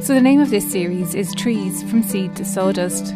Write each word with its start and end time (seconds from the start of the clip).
So, 0.00 0.14
the 0.14 0.22
name 0.22 0.40
of 0.40 0.48
this 0.48 0.70
series 0.70 1.14
is 1.14 1.34
Trees 1.34 1.82
from 1.82 2.02
Seed 2.02 2.34
to 2.36 2.44
Sawdust. 2.44 3.14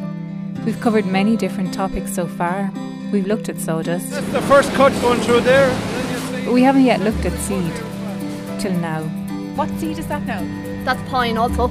We've 0.67 0.79
covered 0.81 1.07
many 1.07 1.37
different 1.37 1.73
topics 1.73 2.13
so 2.13 2.27
far. 2.27 2.71
We've 3.13 3.27
looked 3.27 3.49
at 3.49 3.59
sawdust. 3.59 4.11
That's 4.11 4.33
the 4.33 4.43
first 4.43 4.71
cut 4.73 4.93
going 5.01 5.21
through 5.21 5.41
there. 5.43 5.71
But 6.45 6.53
we 6.53 6.63
haven't 6.63 6.85
yet 6.85 7.01
looked 7.01 7.25
at 7.25 7.33
seed. 7.39 7.73
Till 8.61 8.75
now. 8.79 9.05
What 9.55 9.71
seed 9.79 9.99
is 9.99 10.09
that 10.09 10.27
now? 10.27 10.41
That's 10.85 11.01
pine 11.09 11.39
also. 11.39 11.71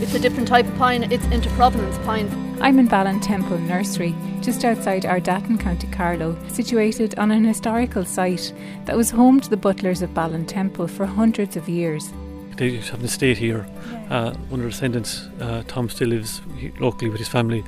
It's 0.00 0.14
a 0.14 0.20
different 0.20 0.48
type 0.48 0.66
of 0.66 0.76
pine. 0.76 1.10
It's 1.12 1.26
interprovenance 1.26 1.98
pine. 1.98 2.28
I'm 2.62 2.78
in 2.78 2.88
Ballintemple 2.88 3.60
Nursery, 3.66 4.14
just 4.40 4.64
outside 4.64 5.02
Ardattin, 5.02 5.60
County 5.60 5.88
Carlow, 5.88 6.38
situated 6.48 7.18
on 7.18 7.32
an 7.32 7.44
historical 7.44 8.04
site 8.04 8.54
that 8.84 8.96
was 8.96 9.10
home 9.10 9.40
to 9.40 9.50
the 9.50 9.56
butlers 9.56 10.00
of 10.00 10.10
Ballintemple 10.10 10.88
for 10.88 11.06
hundreds 11.06 11.56
of 11.56 11.68
years. 11.68 12.12
They 12.58 12.76
have 12.76 12.98
an 12.98 13.04
estate 13.04 13.38
here. 13.38 13.68
Uh, 14.10 14.32
one 14.48 14.58
of 14.58 14.64
the 14.64 14.70
descendants, 14.70 15.28
uh, 15.40 15.62
Tom, 15.68 15.88
still 15.88 16.08
lives 16.08 16.42
locally 16.80 17.08
with 17.08 17.20
his 17.20 17.28
family. 17.28 17.62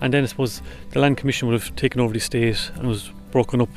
And 0.00 0.14
then 0.14 0.22
I 0.22 0.26
suppose 0.26 0.62
the 0.90 1.00
Land 1.00 1.16
Commission 1.16 1.48
would 1.48 1.60
have 1.60 1.74
taken 1.74 2.00
over 2.00 2.12
the 2.12 2.18
estate 2.18 2.70
and 2.76 2.86
was 2.86 3.10
broken 3.32 3.60
up. 3.60 3.70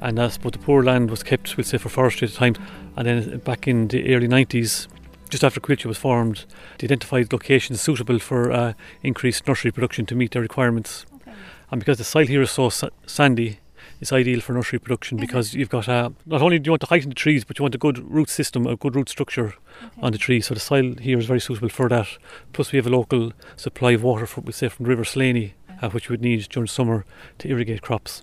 And 0.00 0.18
I 0.18 0.26
suppose 0.28 0.52
the 0.52 0.58
poor 0.58 0.82
land 0.82 1.10
was 1.10 1.22
kept, 1.22 1.56
we'll 1.56 1.62
say, 1.62 1.78
for 1.78 1.90
forestry 1.90 2.26
at 2.26 2.32
the 2.32 2.38
time. 2.38 2.56
And 2.96 3.06
then 3.06 3.38
back 3.38 3.68
in 3.68 3.86
the 3.86 4.12
early 4.12 4.26
90s, 4.26 4.88
just 5.28 5.44
after 5.44 5.60
Coillte 5.60 5.86
was 5.86 5.96
formed, 5.96 6.44
they 6.78 6.86
identified 6.86 7.32
locations 7.32 7.80
suitable 7.80 8.18
for 8.18 8.50
uh, 8.50 8.72
increased 9.04 9.46
nursery 9.46 9.70
production 9.70 10.06
to 10.06 10.16
meet 10.16 10.32
their 10.32 10.42
requirements. 10.42 11.06
Okay. 11.14 11.32
And 11.70 11.78
because 11.78 11.98
the 11.98 12.04
soil 12.04 12.26
here 12.26 12.42
is 12.42 12.50
so 12.50 12.68
sa- 12.68 12.90
sandy, 13.06 13.59
it's 14.00 14.12
ideal 14.12 14.40
for 14.40 14.52
nursery 14.52 14.78
production 14.78 15.18
because 15.18 15.54
you've 15.54 15.68
got 15.68 15.88
uh, 15.88 16.10
not 16.26 16.42
only 16.42 16.58
do 16.58 16.68
you 16.68 16.72
want 16.72 16.80
to 16.80 16.86
heighten 16.86 17.10
the 17.10 17.14
trees, 17.14 17.44
but 17.44 17.58
you 17.58 17.62
want 17.62 17.74
a 17.74 17.78
good 17.78 17.98
root 18.10 18.28
system, 18.28 18.66
a 18.66 18.76
good 18.76 18.96
root 18.96 19.08
structure 19.08 19.54
okay. 19.84 20.00
on 20.02 20.12
the 20.12 20.18
trees. 20.18 20.46
So 20.46 20.54
the 20.54 20.60
soil 20.60 20.94
here 21.00 21.18
is 21.18 21.26
very 21.26 21.40
suitable 21.40 21.68
for 21.68 21.88
that. 21.88 22.08
Plus, 22.52 22.72
we 22.72 22.76
have 22.76 22.86
a 22.86 22.90
local 22.90 23.32
supply 23.56 23.92
of 23.92 24.02
water, 24.02 24.26
from, 24.26 24.44
we 24.44 24.52
say 24.52 24.68
from 24.68 24.84
the 24.84 24.90
River 24.90 25.04
Slaney, 25.04 25.54
uh, 25.82 25.90
which 25.90 26.08
we 26.08 26.14
would 26.14 26.22
need 26.22 26.48
during 26.48 26.66
summer 26.66 27.04
to 27.38 27.48
irrigate 27.48 27.82
crops. 27.82 28.22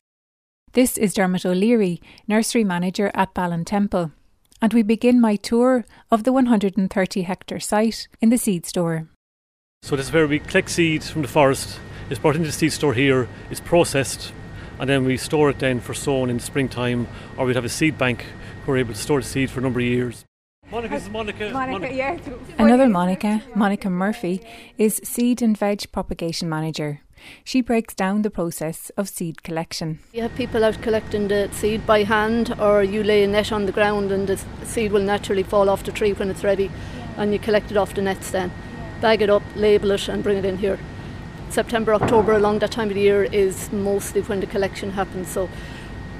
This 0.74 0.98
is 0.98 1.14
Dermot 1.14 1.46
O'Leary, 1.46 2.02
nursery 2.28 2.64
manager 2.64 3.12
at 3.14 3.34
Ballintemple 3.34 4.12
and 4.62 4.74
we 4.74 4.82
begin 4.82 5.22
my 5.22 5.36
tour 5.36 5.86
of 6.12 6.24
the 6.24 6.34
130 6.34 7.22
hectare 7.22 7.60
site 7.60 8.08
in 8.22 8.30
the 8.30 8.38
seed 8.38 8.66
store. 8.66 9.08
So, 9.84 9.96
this 9.96 10.08
is 10.08 10.14
where 10.14 10.28
we 10.28 10.40
collect 10.40 10.70
seeds 10.70 11.10
from 11.10 11.22
the 11.22 11.28
forest, 11.28 11.80
it's 12.10 12.20
brought 12.20 12.36
into 12.36 12.48
the 12.48 12.54
seed 12.54 12.74
store 12.74 12.94
here, 12.94 13.30
it's 13.52 13.60
processed, 13.60 14.34
and 14.80 14.90
then 14.90 15.06
we 15.06 15.18
store 15.18 15.50
it 15.50 15.60
then 15.60 15.80
for 15.80 15.94
sowing 15.94 16.30
in 16.30 16.38
the 16.38 16.44
springtime, 16.44 17.08
or 17.38 17.46
we'd 17.46 17.56
have 17.56 17.66
a 17.66 17.70
seed 17.70 17.98
bank 17.98 18.26
where 18.66 18.76
we're 18.76 18.80
able 18.80 18.94
to 18.94 19.00
store 19.00 19.22
the 19.22 19.28
seed 19.28 19.50
for 19.50 19.60
a 19.60 19.64
number 19.64 19.80
of 19.80 19.86
years. 19.86 20.26
Monica, 20.70 20.96
this 20.96 21.04
is 21.04 21.10
Monica. 21.10 21.50
Monica, 21.50 21.80
Monica. 21.80 21.94
yeah. 21.94 22.20
Another 22.58 22.90
Monica, 22.90 23.42
Monica 23.56 23.90
Murphy, 23.90 24.42
is 24.78 25.00
Seed 25.02 25.42
and 25.42 25.58
Veg 25.58 25.90
Propagation 25.94 26.50
Manager. 26.50 27.02
She 27.46 27.62
breaks 27.62 27.96
down 27.96 28.22
the 28.22 28.30
process 28.30 28.92
of 28.98 29.08
seed 29.08 29.44
collection. 29.44 30.00
You 30.14 30.24
have 30.24 30.36
people 30.36 30.66
out 30.66 30.82
collecting 30.82 31.30
the 31.30 31.50
seed 31.54 31.86
by 31.88 32.04
hand, 32.04 32.54
or 32.60 32.84
you 32.84 33.02
lay 33.02 33.24
a 33.24 33.28
net 33.28 33.52
on 33.52 33.66
the 33.66 33.72
ground 33.72 34.12
and 34.12 34.28
the 34.28 34.38
seed 34.64 34.92
will 34.92 35.02
naturally 35.02 35.44
fall 35.44 35.70
off 35.70 35.86
the 35.86 35.92
tree 35.92 36.12
when 36.12 36.30
it's 36.30 36.44
ready, 36.44 36.70
and 37.16 37.32
you 37.32 37.40
collect 37.40 37.72
it 37.72 37.78
off 37.78 37.96
the 37.96 38.02
nets 38.02 38.32
then. 38.32 38.52
Bag 39.00 39.22
it 39.22 39.30
up, 39.30 39.44
label 39.56 39.92
it, 39.92 40.10
and 40.10 40.22
bring 40.22 40.38
it 40.38 40.46
in 40.46 40.58
here. 40.58 40.78
September, 41.50 41.94
October, 41.94 42.34
along 42.34 42.60
that 42.60 42.72
time 42.72 42.90
of 42.90 42.96
the 42.96 43.02
year 43.02 43.24
is 43.24 43.72
mostly 43.72 44.22
when 44.22 44.40
the 44.40 44.48
collection 44.48 44.92
happens. 44.92 45.28
So 45.30 45.50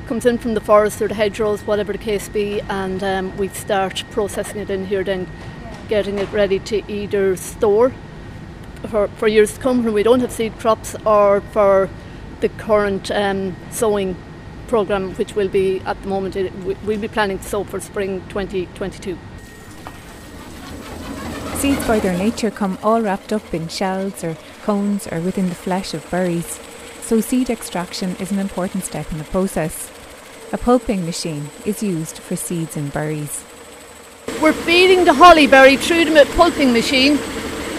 comes 0.08 0.26
in 0.26 0.38
from 0.38 0.54
the 0.54 0.62
forest 0.62 1.02
or 1.02 1.08
the 1.08 1.14
hedgerows, 1.14 1.62
whatever 1.68 1.92
the 1.92 2.00
case 2.00 2.30
be, 2.30 2.62
and 2.62 3.04
um, 3.04 3.38
we 3.38 3.50
start 3.50 4.04
processing 4.12 4.62
it 4.62 4.70
in 4.70 4.86
here, 4.86 5.04
then 5.04 5.28
getting 5.90 6.18
it 6.18 6.32
ready 6.32 6.60
to 6.60 6.92
either 6.92 7.36
store 7.36 7.94
for, 8.90 9.08
for 9.10 9.28
years 9.28 9.54
to 9.54 9.60
come 9.60 9.84
when 9.84 9.94
we 9.94 10.04
don't 10.04 10.22
have 10.22 10.32
seed 10.32 10.58
crops 10.60 10.96
or 11.06 11.42
for 11.42 11.90
the 12.40 12.50
current 12.50 13.12
um, 13.12 13.56
sowing 13.72 14.16
programme, 14.68 15.14
which 15.16 15.36
will 15.36 15.50
be 15.50 15.80
at 15.82 16.02
the 16.02 16.08
moment, 16.08 16.36
we'll 16.84 17.00
be 17.00 17.08
planning 17.08 17.40
to 17.40 17.44
sow 17.44 17.64
for 17.64 17.80
spring 17.80 18.22
2022. 18.30 19.18
Seeds 21.56 21.88
by 21.88 22.00
their 22.00 22.18
nature 22.18 22.52
come 22.52 22.78
all 22.84 23.02
wrapped 23.02 23.34
up 23.34 23.54
in 23.54 23.68
shells 23.68 24.24
or 24.24 24.38
cones 24.68 25.08
or 25.08 25.22
within 25.22 25.48
the 25.50 25.56
flesh 25.56 25.94
of 25.94 26.12
berries, 26.12 26.60
so 27.02 27.22
seed 27.22 27.50
extraction 27.50 28.18
is 28.18 28.32
an 28.32 28.40
important 28.40 28.84
step 28.84 29.10
in 29.12 29.18
the 29.18 29.32
process. 29.36 29.90
A 30.52 30.58
pulping 30.58 31.06
machine 31.06 31.50
is 31.66 31.82
used 31.82 32.20
for 32.20 32.36
seeds 32.36 32.76
and 32.76 32.92
berries. 32.92 33.44
We're 34.42 34.62
feeding 34.68 35.06
the 35.06 35.14
hollyberry 35.24 35.80
through 35.80 36.06
the 36.06 36.30
pulping 36.36 36.74
machine 36.74 37.18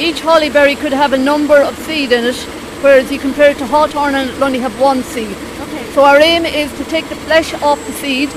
each 0.00 0.21
hollyberry 0.21 0.77
could 0.77 0.93
have 0.93 1.12
a 1.12 1.19
number 1.19 1.60
of 1.60 1.77
seed 1.78 2.12
in 2.12 2.25
it, 2.25 2.37
whereas 2.82 3.10
you 3.10 3.19
compare 3.19 3.50
it 3.50 3.59
to 3.59 3.66
hawthorn 3.66 4.15
and 4.15 4.31
it'll 4.31 4.44
only 4.44 4.60
have 4.60 4.81
one 4.81 5.03
seed. 5.03 5.37
Okay. 5.60 5.91
So 5.93 6.04
our 6.04 6.21
aim 6.21 6.44
is 6.47 6.71
to 6.78 6.84
take 6.84 7.09
the 7.09 7.16
flesh 7.16 7.53
off 7.54 7.84
the 7.84 7.93
seed. 7.94 8.28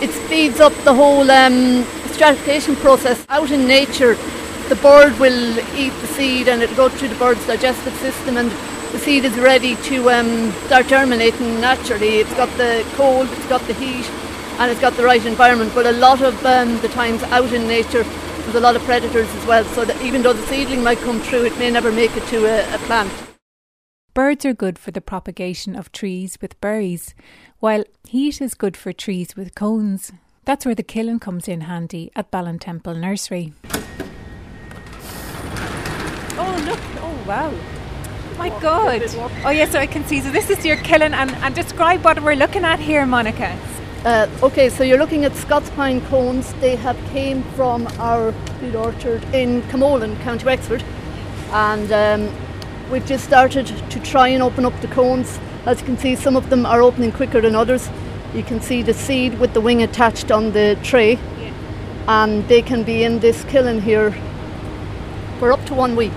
It 0.00 0.10
speeds 0.12 0.60
up 0.60 0.72
the 0.84 0.94
whole 0.94 1.28
um, 1.28 1.82
stratification 2.12 2.76
process. 2.76 3.26
Out 3.28 3.50
in 3.50 3.66
nature, 3.66 4.14
the 4.70 4.76
bird 4.76 5.18
will 5.18 5.58
eat 5.74 5.92
the 6.00 6.06
seed 6.06 6.46
and 6.46 6.62
it'll 6.62 6.76
go 6.76 6.88
through 6.88 7.08
the 7.08 7.16
bird's 7.16 7.44
digestive 7.44 7.92
system 7.94 8.36
and 8.36 8.48
the 8.92 9.00
seed 9.00 9.24
is 9.24 9.36
ready 9.36 9.74
to 9.82 10.08
um, 10.10 10.52
start 10.66 10.86
germinating 10.86 11.60
naturally. 11.60 12.18
It's 12.18 12.32
got 12.34 12.48
the 12.56 12.86
cold, 12.94 13.28
it's 13.32 13.46
got 13.48 13.60
the 13.62 13.74
heat, 13.74 14.08
and 14.60 14.70
it's 14.70 14.80
got 14.80 14.94
the 14.94 15.02
right 15.02 15.24
environment. 15.26 15.72
But 15.74 15.86
a 15.86 15.92
lot 15.92 16.22
of 16.22 16.46
um, 16.46 16.80
the 16.82 16.88
times 16.88 17.20
out 17.24 17.52
in 17.52 17.66
nature, 17.66 18.04
there's 18.04 18.54
a 18.54 18.60
lot 18.60 18.76
of 18.76 18.82
predators 18.82 19.28
as 19.28 19.46
well, 19.46 19.64
so 19.64 19.84
that 19.84 20.00
even 20.02 20.22
though 20.22 20.32
the 20.32 20.46
seedling 20.46 20.84
might 20.84 20.98
come 20.98 21.20
through, 21.20 21.46
it 21.46 21.58
may 21.58 21.70
never 21.70 21.90
make 21.90 22.16
it 22.16 22.26
to 22.28 22.46
a, 22.46 22.74
a 22.74 22.78
plant. 22.78 23.12
Birds 24.14 24.44
are 24.44 24.54
good 24.54 24.78
for 24.78 24.92
the 24.92 25.00
propagation 25.00 25.74
of 25.74 25.90
trees 25.90 26.38
with 26.40 26.60
berries, 26.60 27.14
while 27.58 27.82
heat 28.08 28.40
is 28.40 28.54
good 28.54 28.76
for 28.76 28.92
trees 28.92 29.34
with 29.34 29.56
cones. 29.56 30.12
That's 30.44 30.64
where 30.64 30.76
the 30.76 30.84
kiln 30.84 31.18
comes 31.18 31.48
in 31.48 31.62
handy 31.62 32.12
at 32.14 32.30
Ballintemple 32.30 32.98
Nursery. 32.98 33.52
Oh, 36.70 36.74
look! 36.94 37.02
Oh, 37.02 37.24
wow! 37.26 37.54
my 38.40 38.48
god! 38.60 39.02
Oh, 39.44 39.50
yes, 39.50 39.72
so 39.72 39.78
I 39.78 39.86
can 39.86 40.02
see. 40.06 40.22
So, 40.22 40.30
this 40.30 40.48
is 40.48 40.64
your 40.64 40.78
kiln, 40.78 41.12
and, 41.12 41.30
and 41.30 41.54
describe 41.54 42.02
what 42.02 42.22
we're 42.22 42.36
looking 42.36 42.64
at 42.64 42.80
here, 42.80 43.04
Monica. 43.04 43.58
Uh, 44.02 44.26
okay, 44.42 44.70
so 44.70 44.82
you're 44.82 44.98
looking 44.98 45.26
at 45.26 45.36
Scots 45.36 45.68
pine 45.70 46.00
cones. 46.06 46.54
They 46.54 46.76
have 46.76 46.96
came 47.10 47.42
from 47.54 47.86
our 47.98 48.32
food 48.58 48.74
orchard 48.74 49.22
in 49.34 49.60
Camolin, 49.64 50.18
County 50.22 50.46
Wexford, 50.46 50.82
and 51.52 51.92
um, 51.92 52.90
we've 52.90 53.04
just 53.04 53.24
started 53.24 53.66
to 53.66 54.00
try 54.00 54.28
and 54.28 54.42
open 54.42 54.64
up 54.64 54.80
the 54.80 54.88
cones. 54.88 55.38
As 55.66 55.80
you 55.80 55.84
can 55.84 55.98
see, 55.98 56.16
some 56.16 56.34
of 56.34 56.48
them 56.48 56.64
are 56.64 56.80
opening 56.80 57.12
quicker 57.12 57.42
than 57.42 57.54
others. 57.54 57.90
You 58.32 58.42
can 58.42 58.62
see 58.62 58.80
the 58.80 58.94
seed 58.94 59.38
with 59.38 59.52
the 59.52 59.60
wing 59.60 59.82
attached 59.82 60.30
on 60.30 60.52
the 60.52 60.78
tray, 60.82 61.18
yeah. 61.38 61.52
and 62.08 62.48
they 62.48 62.62
can 62.62 62.84
be 62.84 63.04
in 63.04 63.18
this 63.18 63.44
kiln 63.44 63.82
here 63.82 64.12
for 65.38 65.52
up 65.52 65.62
to 65.66 65.74
one 65.74 65.94
week. 65.94 66.12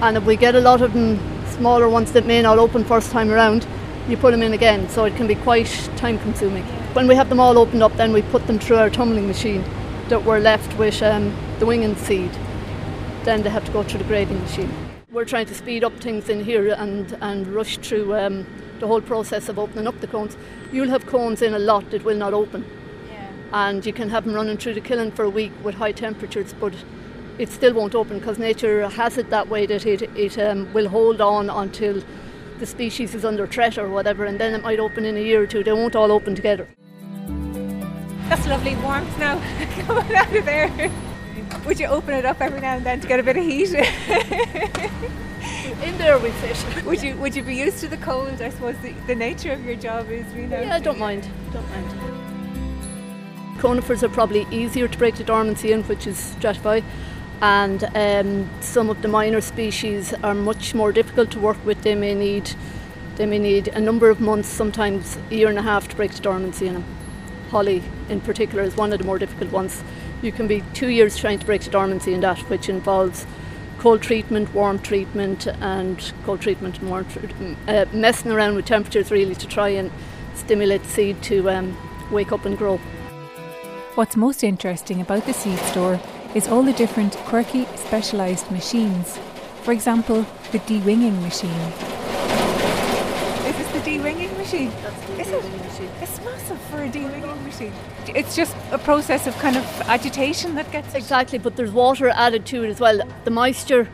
And 0.00 0.16
if 0.16 0.24
we 0.24 0.36
get 0.36 0.54
a 0.54 0.60
lot 0.60 0.82
of 0.82 0.92
them, 0.92 1.18
smaller 1.46 1.88
ones 1.88 2.12
that 2.12 2.26
may 2.26 2.42
not 2.42 2.58
open 2.58 2.84
first 2.84 3.10
time 3.10 3.30
around, 3.30 3.66
you 4.08 4.16
put 4.16 4.32
them 4.32 4.42
in 4.42 4.52
again, 4.52 4.88
so 4.88 5.04
it 5.04 5.16
can 5.16 5.26
be 5.26 5.34
quite 5.34 5.68
time 5.96 6.18
consuming. 6.18 6.64
When 6.92 7.06
we 7.06 7.14
have 7.14 7.28
them 7.28 7.40
all 7.40 7.56
opened 7.56 7.82
up, 7.82 7.94
then 7.96 8.12
we 8.12 8.22
put 8.22 8.46
them 8.46 8.58
through 8.58 8.76
our 8.76 8.90
tumbling 8.90 9.26
machine 9.26 9.64
that 10.08 10.24
we're 10.24 10.40
left 10.40 10.76
with 10.78 11.02
um, 11.02 11.34
the 11.58 11.66
wing 11.66 11.84
and 11.84 11.96
seed. 11.96 12.30
Then 13.22 13.42
they 13.42 13.50
have 13.50 13.64
to 13.64 13.72
go 13.72 13.82
through 13.82 14.00
the 14.00 14.04
grading 14.04 14.38
machine. 14.40 14.70
We're 15.10 15.24
trying 15.24 15.46
to 15.46 15.54
speed 15.54 15.84
up 15.84 15.94
things 15.94 16.28
in 16.28 16.44
here 16.44 16.72
and, 16.74 17.16
and 17.20 17.46
rush 17.46 17.78
through 17.78 18.14
um, 18.14 18.46
the 18.80 18.86
whole 18.86 19.00
process 19.00 19.48
of 19.48 19.58
opening 19.58 19.86
up 19.86 19.98
the 20.00 20.06
cones. 20.06 20.36
You'll 20.72 20.90
have 20.90 21.06
cones 21.06 21.40
in 21.40 21.54
a 21.54 21.58
lot 21.58 21.90
that 21.90 22.04
will 22.04 22.16
not 22.16 22.34
open. 22.34 22.66
Yeah. 23.08 23.30
And 23.52 23.86
you 23.86 23.92
can 23.92 24.10
have 24.10 24.24
them 24.24 24.34
running 24.34 24.58
through 24.58 24.74
the 24.74 24.80
kiln 24.80 25.12
for 25.12 25.24
a 25.24 25.30
week 25.30 25.52
with 25.62 25.76
high 25.76 25.92
temperatures, 25.92 26.54
but 26.60 26.74
it 27.38 27.48
still 27.48 27.74
won't 27.74 27.94
open 27.94 28.18
because 28.18 28.38
nature 28.38 28.88
has 28.88 29.18
it 29.18 29.30
that 29.30 29.48
way 29.48 29.66
that 29.66 29.86
it, 29.86 30.02
it 30.16 30.38
um, 30.38 30.72
will 30.72 30.88
hold 30.88 31.20
on 31.20 31.50
until 31.50 32.02
the 32.58 32.66
species 32.66 33.14
is 33.14 33.24
under 33.24 33.46
threat 33.46 33.76
or 33.78 33.88
whatever, 33.88 34.24
and 34.24 34.38
then 34.38 34.54
it 34.54 34.62
might 34.62 34.78
open 34.78 35.04
in 35.04 35.16
a 35.16 35.20
year 35.20 35.42
or 35.42 35.46
two. 35.46 35.64
They 35.64 35.72
won't 35.72 35.96
all 35.96 36.12
open 36.12 36.34
together. 36.34 36.68
That's 38.28 38.46
lovely 38.46 38.76
warmth 38.76 39.18
now 39.18 39.38
coming 39.86 40.14
out 40.14 40.34
of 40.34 40.44
there. 40.44 40.90
Would 41.66 41.80
you 41.80 41.86
open 41.86 42.14
it 42.14 42.24
up 42.24 42.40
every 42.40 42.60
now 42.60 42.74
and 42.76 42.86
then 42.86 43.00
to 43.00 43.08
get 43.08 43.20
a 43.20 43.22
bit 43.22 43.36
of 43.36 43.44
heat? 43.44 43.74
In 45.82 45.98
there 45.98 46.18
we 46.18 46.30
fish. 46.30 46.84
Would 46.84 47.02
you 47.02 47.16
Would 47.16 47.34
you 47.34 47.42
be 47.42 47.54
used 47.54 47.80
to 47.80 47.88
the 47.88 47.96
cold? 47.98 48.40
I 48.40 48.50
suppose 48.50 48.76
the, 48.78 48.92
the 49.06 49.14
nature 49.14 49.52
of 49.52 49.64
your 49.64 49.76
job 49.76 50.10
is 50.10 50.24
you 50.34 50.46
know. 50.46 50.60
Yeah, 50.60 50.74
I 50.74 50.78
don't 50.78 50.98
mind. 50.98 51.28
Don't 51.52 51.68
mind. 51.70 51.90
Conifers 53.58 54.02
are 54.04 54.08
probably 54.08 54.46
easier 54.50 54.88
to 54.88 54.98
break 54.98 55.16
the 55.16 55.24
dormancy 55.24 55.72
in, 55.72 55.82
which 55.84 56.06
is 56.06 56.34
stratify, 56.38 56.82
and 57.44 57.84
um, 57.94 58.48
some 58.60 58.88
of 58.88 59.02
the 59.02 59.08
minor 59.08 59.40
species 59.40 60.14
are 60.22 60.34
much 60.34 60.74
more 60.74 60.92
difficult 60.92 61.30
to 61.32 61.38
work 61.38 61.64
with. 61.64 61.82
They 61.82 61.94
may 61.94 62.14
need 62.14 62.54
they 63.16 63.26
may 63.26 63.38
need 63.38 63.68
a 63.68 63.80
number 63.80 64.10
of 64.10 64.20
months, 64.20 64.48
sometimes 64.48 65.16
a 65.30 65.34
year 65.34 65.48
and 65.48 65.58
a 65.58 65.62
half, 65.62 65.86
to 65.88 65.94
break 65.94 66.12
the 66.12 66.20
dormancy 66.20 66.66
in 66.66 66.74
them 66.74 66.84
holly 67.54 67.80
in 68.08 68.20
particular 68.20 68.64
is 68.64 68.76
one 68.76 68.92
of 68.92 68.98
the 68.98 69.04
more 69.04 69.16
difficult 69.16 69.52
ones. 69.52 69.84
You 70.22 70.32
can 70.32 70.48
be 70.48 70.64
two 70.72 70.88
years 70.88 71.16
trying 71.16 71.38
to 71.38 71.46
break 71.46 71.62
the 71.62 71.70
dormancy 71.70 72.12
in 72.12 72.20
that, 72.22 72.38
which 72.50 72.68
involves 72.68 73.26
cold 73.78 74.02
treatment, 74.02 74.52
warm 74.52 74.80
treatment, 74.80 75.46
and 75.46 76.12
cold 76.24 76.40
treatment 76.40 76.80
and 76.80 76.90
warm 76.90 77.04
treatment. 77.04 77.56
Uh, 77.68 77.84
messing 77.92 78.32
around 78.32 78.56
with 78.56 78.64
temperatures 78.66 79.12
really 79.12 79.36
to 79.36 79.46
try 79.46 79.68
and 79.68 79.92
stimulate 80.34 80.84
seed 80.84 81.22
to 81.22 81.48
um, 81.48 81.76
wake 82.10 82.32
up 82.32 82.44
and 82.44 82.58
grow. 82.58 82.78
What's 83.94 84.16
most 84.16 84.42
interesting 84.42 85.00
about 85.00 85.24
the 85.26 85.32
seed 85.32 85.60
store 85.60 86.00
is 86.34 86.48
all 86.48 86.62
the 86.62 86.72
different 86.72 87.14
quirky, 87.28 87.66
specialised 87.76 88.50
machines. 88.50 89.18
For 89.62 89.72
example, 89.72 90.26
the 90.52 90.58
de-winging 90.60 91.20
machine. 91.22 91.50
This 93.42 93.56
is 93.56 93.56
this 93.58 93.72
the 93.72 93.80
de-winging 93.80 94.36
machine? 94.36 94.70
That's 94.82 95.06
the 95.06 95.20
Is 95.20 95.28
it? 95.28 95.42
de-winging 95.42 95.66
machine. 95.66 95.90
It's 96.00 96.20
massive 96.24 96.60
for 96.62 96.82
a 96.82 96.88
de-winging 96.88 97.44
machine. 97.44 97.72
It's 98.08 98.34
just 98.34 98.56
a 98.72 98.78
process 98.78 99.26
of 99.26 99.34
kind 99.38 99.56
of 99.56 99.64
agitation 99.82 100.54
that 100.56 100.70
gets 100.72 100.94
it. 100.94 100.98
Exactly, 100.98 101.38
but 101.38 101.56
there's 101.56 101.70
water 101.70 102.08
added 102.08 102.44
to 102.46 102.64
it 102.64 102.68
as 102.68 102.80
well. 102.80 103.00
The 103.24 103.30
moisture 103.30 103.88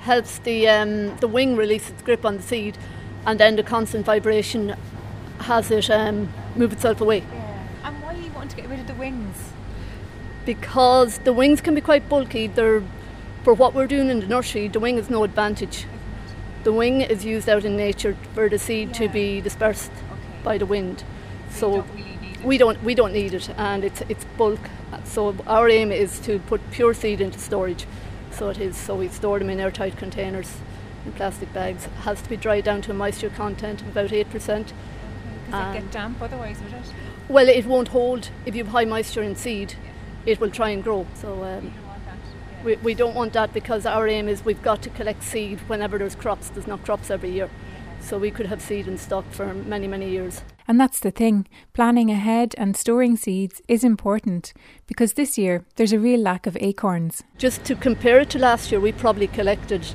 helps 0.00 0.38
the 0.38 0.68
um, 0.68 1.16
the 1.16 1.28
wing 1.28 1.56
release 1.56 1.90
its 1.90 2.02
grip 2.02 2.24
on 2.24 2.36
the 2.36 2.42
seed, 2.42 2.78
and 3.26 3.40
then 3.40 3.56
the 3.56 3.62
constant 3.62 4.04
vibration 4.04 4.76
has 5.40 5.70
it 5.70 5.90
um, 5.90 6.32
move 6.54 6.72
itself 6.72 7.00
away. 7.00 7.18
Yeah. 7.18 7.68
And 7.84 8.02
why 8.02 8.12
you 8.12 8.30
want 8.32 8.50
to 8.50 8.56
get 8.56 8.68
rid 8.68 8.80
of 8.80 8.86
the 8.86 8.94
wings? 8.94 9.52
Because 10.46 11.18
the 11.18 11.32
wings 11.34 11.60
can 11.60 11.74
be 11.74 11.80
quite 11.82 12.08
bulky. 12.08 12.46
They're 12.46 12.82
for 13.42 13.52
what 13.52 13.74
we're 13.74 13.86
doing 13.86 14.08
in 14.08 14.20
the 14.20 14.26
nursery. 14.26 14.68
The 14.68 14.80
wing 14.80 14.96
is 14.96 15.10
no 15.10 15.22
advantage. 15.24 15.86
The 16.64 16.72
wing 16.72 17.00
is 17.02 17.24
used 17.24 17.48
out 17.48 17.64
in 17.64 17.76
nature 17.76 18.16
for 18.34 18.48
the 18.48 18.58
seed 18.58 18.94
to 18.94 19.08
be 19.08 19.40
dispersed 19.40 19.92
Okay. 19.92 20.20
by 20.42 20.58
the 20.58 20.66
wind. 20.66 21.04
So, 21.50 21.84
So 21.84 21.86
we 22.44 22.58
don't 22.58 22.82
we 22.82 22.94
don't 22.94 23.12
need 23.12 23.34
it, 23.34 23.50
and 23.56 23.84
it's 23.84 24.02
it's 24.08 24.24
bulk. 24.36 24.60
So 25.04 25.34
our 25.46 25.68
aim 25.68 25.92
is 25.92 26.18
to 26.20 26.38
put 26.38 26.60
pure 26.70 26.94
seed 26.94 27.20
into 27.20 27.38
storage. 27.38 27.86
So 28.30 28.48
it 28.48 28.58
is. 28.58 28.76
So 28.76 28.96
we 28.96 29.08
store 29.08 29.38
them 29.38 29.50
in 29.50 29.60
airtight 29.60 29.96
containers, 29.96 30.50
in 31.04 31.12
plastic 31.12 31.52
bags. 31.52 31.86
It 31.86 31.92
has 32.02 32.22
to 32.22 32.28
be 32.28 32.36
dried 32.36 32.64
down 32.64 32.82
to 32.82 32.90
a 32.90 32.94
moisture 32.94 33.30
content 33.30 33.82
of 33.82 33.88
about 33.88 34.12
eight 34.12 34.30
percent. 34.30 34.72
Does 35.50 35.76
it 35.76 35.80
get 35.82 35.90
damp 35.92 36.20
otherwise, 36.20 36.58
would 36.62 36.72
it? 36.72 36.92
Well, 37.28 37.48
it 37.48 37.66
won't 37.66 37.88
hold 37.88 38.30
if 38.44 38.54
you 38.56 38.64
have 38.64 38.72
high 38.72 38.84
moisture 38.84 39.22
in 39.22 39.36
seed. 39.36 39.74
It 40.26 40.40
will 40.40 40.50
try 40.50 40.70
and 40.70 40.82
grow. 40.82 41.06
So 41.14 41.42
um, 41.44 41.64
You 41.64 41.70
don't 41.70 41.86
want 41.86 42.04
that. 42.04 42.16
Yeah. 42.58 42.64
we, 42.64 42.76
we 42.76 42.94
don't 42.94 43.14
want 43.14 43.32
that 43.34 43.52
because 43.54 43.86
our 43.86 44.06
aim 44.08 44.28
is 44.28 44.44
we've 44.44 44.62
got 44.62 44.82
to 44.82 44.90
collect 44.90 45.22
seed 45.22 45.60
whenever 45.68 45.98
there's 45.98 46.16
crops. 46.16 46.48
There's 46.48 46.66
not 46.66 46.84
crops 46.84 47.10
every 47.10 47.30
year. 47.30 47.48
So 48.00 48.18
we 48.18 48.30
could 48.30 48.46
have 48.46 48.60
seed 48.60 48.86
in 48.86 48.98
stock 48.98 49.24
for 49.30 49.52
many, 49.54 49.88
many 49.88 50.10
years. 50.10 50.42
And 50.68 50.80
that's 50.80 51.00
the 51.00 51.10
thing 51.10 51.46
planning 51.72 52.10
ahead 52.10 52.54
and 52.58 52.76
storing 52.76 53.16
seeds 53.16 53.60
is 53.68 53.84
important 53.84 54.52
because 54.86 55.14
this 55.14 55.38
year 55.38 55.64
there's 55.76 55.92
a 55.92 55.98
real 55.98 56.20
lack 56.20 56.46
of 56.46 56.56
acorns. 56.60 57.22
Just 57.38 57.64
to 57.64 57.74
compare 57.74 58.20
it 58.20 58.30
to 58.30 58.38
last 58.38 58.70
year, 58.70 58.80
we 58.80 58.92
probably 58.92 59.26
collected 59.28 59.86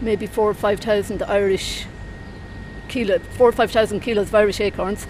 maybe 0.00 0.26
four 0.26 0.50
or 0.50 0.54
five 0.54 0.80
thousand 0.80 1.22
Irish 1.22 1.86
kilo, 2.88 3.18
four 3.18 3.48
or 3.48 3.52
five 3.52 3.70
thousand 3.70 4.00
kilos 4.00 4.28
of 4.28 4.34
Irish 4.34 4.60
acorns, 4.60 5.06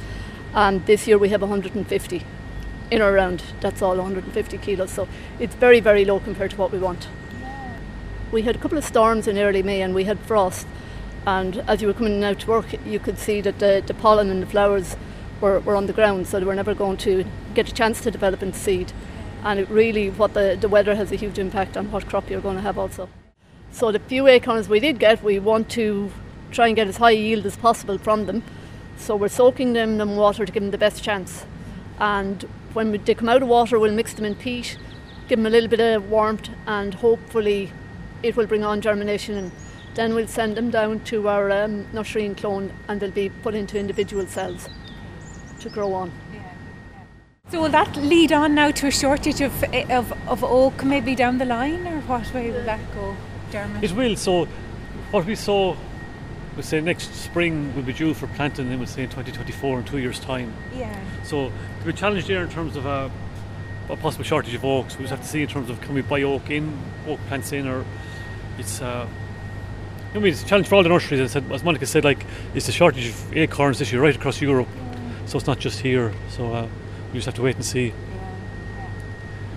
and 0.55 0.85
this 0.87 1.07
year 1.07 1.19
we 1.19 1.29
have 1.31 1.41
150 1.41 2.23
in 2.91 3.03
or 3.03 3.13
around. 3.13 3.43
That's 3.61 3.83
all 3.83 3.97
150 3.97 4.59
kilos. 4.59 4.91
So 4.91 5.09
it's 5.39 5.55
very, 5.55 5.81
very 5.81 6.05
low 6.05 6.21
compared 6.21 6.53
to 6.53 6.57
what 6.57 6.73
we 6.73 6.79
want. 6.79 7.09
We 8.31 8.43
had 8.43 8.57
a 8.57 8.59
couple 8.59 8.77
of 8.77 8.85
storms 8.85 9.27
in 9.27 9.39
early 9.39 9.63
May, 9.63 9.81
and 9.81 9.95
we 9.95 10.05
had 10.05 10.19
frost. 10.21 10.67
And 11.27 11.59
as 11.69 11.81
you 11.81 11.89
were 11.89 11.95
coming 11.95 12.23
out 12.25 12.41
to 12.41 12.47
work, 12.47 12.67
you 12.87 12.99
could 12.99 13.19
see 13.19 13.41
that 13.41 13.59
the, 13.59 13.83
the 13.87 13.95
pollen 13.95 14.31
and 14.31 14.43
the 14.43 14.47
flowers 14.47 14.97
were, 15.41 15.61
were 15.61 15.77
on 15.77 15.87
the 15.87 15.93
ground, 15.93 16.27
so 16.27 16.39
they 16.39 16.47
were 16.47 16.55
never 16.55 16.75
going 16.75 16.97
to 16.99 17.25
get 17.55 17.69
a 17.69 17.75
chance 17.75 18.01
to 18.03 18.11
develop 18.11 18.43
into 18.43 18.59
seed. 18.59 18.93
And 19.45 19.61
it 19.61 19.69
really, 19.71 20.11
what 20.11 20.35
the, 20.35 20.57
the 20.61 20.69
weather 20.69 20.95
has 20.95 21.13
a 21.13 21.17
huge 21.17 21.39
impact 21.39 21.77
on 21.77 21.91
what 21.91 22.07
crop 22.07 22.29
you're 22.29 22.41
going 22.41 22.57
to 22.57 22.63
have 22.63 22.79
also. 22.79 23.09
So 23.71 23.93
the 23.93 23.99
few 23.99 24.27
acorns 24.27 24.69
we 24.69 24.81
did 24.81 24.99
get, 24.99 25.23
we 25.23 25.39
want 25.39 25.69
to 25.71 26.11
try 26.51 26.67
and 26.67 26.77
get 26.77 26.89
as 26.89 26.97
high 26.97 27.11
yield 27.11 27.47
as 27.47 27.57
possible 27.57 27.99
from 27.99 28.27
them. 28.27 28.43
So 28.97 29.15
we're 29.15 29.29
soaking 29.29 29.75
them 29.75 30.01
in 30.01 30.17
water 30.17 30.45
to 30.45 30.53
give 30.53 30.63
them 30.63 30.71
the 30.71 30.79
best 30.79 31.03
chance. 31.03 31.47
And 31.99 32.49
when 32.75 32.91
we- 32.91 32.99
they 32.99 33.15
come 33.15 33.29
out 33.29 33.43
of 33.43 33.49
water, 33.49 33.79
we'll 33.79 33.93
mix 33.93 34.13
them 34.13 34.25
in 34.25 34.35
peat, 34.35 34.77
give 35.29 35.39
them 35.39 35.47
a 35.47 35.51
little 35.51 35.69
bit 35.69 35.81
of 35.81 36.11
warmth, 36.11 36.49
and 36.67 36.95
hopefully 36.95 37.73
it 38.23 38.37
will 38.37 38.47
bring 38.47 38.65
on 38.65 38.81
germination. 38.81 39.37
And 39.37 39.53
then 39.95 40.15
we'll 40.15 40.27
send 40.27 40.57
them 40.57 40.71
down 40.71 41.01
to 41.01 41.29
our 41.29 41.51
um, 41.51 41.87
nursery 41.93 42.27
and 42.27 42.37
clone, 42.37 42.71
and 42.89 43.01
they'll 43.01 43.11
be 43.11 43.29
put 43.29 43.55
into 43.55 43.79
individual 43.79 44.27
cells 44.27 44.69
to 45.61 45.69
grow 45.69 45.93
on. 45.95 46.13
So 47.51 47.63
will 47.63 47.71
that 47.71 47.97
lead 47.97 48.31
on 48.33 48.55
now 48.55 48.71
to 48.71 48.89
a 48.89 48.91
shortage 48.91 49.41
of 49.41 49.65
of, 49.91 50.13
of 50.29 50.45
oak 50.45 50.85
maybe 50.85 51.15
down 51.15 51.39
the 51.39 51.47
line, 51.47 51.87
or 51.87 52.01
what 52.03 52.33
way 52.35 52.51
will 52.51 52.65
that 52.65 52.81
go, 52.95 53.17
Dermot? 53.51 53.83
It 53.83 53.93
will. 53.93 54.17
So, 54.17 54.47
what 55.11 55.25
we 55.25 55.35
saw, 55.35 55.75
we 56.59 56.65
say 56.65 56.81
next 56.81 57.15
spring 57.15 57.73
will 57.77 57.85
be 57.85 57.93
due 57.93 58.13
for 58.13 58.27
planting, 58.27 58.69
and 58.69 58.79
we'll 58.79 58.89
say 58.89 59.05
in 59.05 59.09
2024 59.09 59.79
in 59.79 59.85
two 59.85 59.99
years' 59.99 60.19
time. 60.19 60.53
yeah. 60.75 61.01
So, 61.23 61.53
we're 61.85 61.93
challenged 61.93 62.27
there 62.27 62.43
in 62.43 62.51
terms 62.51 62.75
of 62.75 62.85
a, 62.85 63.11
a 63.89 63.97
possible 63.97 64.25
shortage 64.25 64.55
of 64.55 64.65
oaks. 64.65 64.97
We 64.99 65.05
just 65.05 65.11
have 65.13 65.23
to 65.23 65.29
see 65.29 65.43
in 65.43 65.49
terms 65.49 65.71
of 65.71 65.81
can 65.81 65.95
we 65.95 66.03
buy 66.03 66.23
oak 66.23 66.51
in, 66.51 66.77
oak 67.07 67.21
plants 67.29 67.53
in, 67.53 67.69
or 67.69 67.85
it's. 68.59 68.83
Uh, 68.83 69.09
I 70.15 70.19
mean, 70.19 70.33
it's 70.33 70.43
a 70.43 70.47
challenge 70.47 70.67
for 70.67 70.75
all 70.75 70.83
the 70.83 70.89
nurseries. 70.89 71.21
As, 71.21 71.37
I 71.37 71.41
said, 71.41 71.53
as 71.53 71.63
Monica 71.63 71.87
said, 71.87 72.03
like 72.03 72.27
it's 72.55 72.69
a 72.69 72.73
shortage 72.73 73.09
of 73.09 73.37
acorns 73.37 73.79
this 73.79 73.93
year 73.93 74.03
right 74.03 74.17
across 74.17 74.41
Europe, 74.41 74.69
so 75.27 75.39
it's 75.39 75.47
not 75.47 75.61
just 75.61 75.79
here. 75.79 76.13
So 76.29 76.53
uh, 76.53 76.69
we 77.13 77.19
just 77.19 77.27
have 77.27 77.37
to 77.37 77.43
wait 77.43 77.55
and 77.55 77.65
see. 77.65 77.91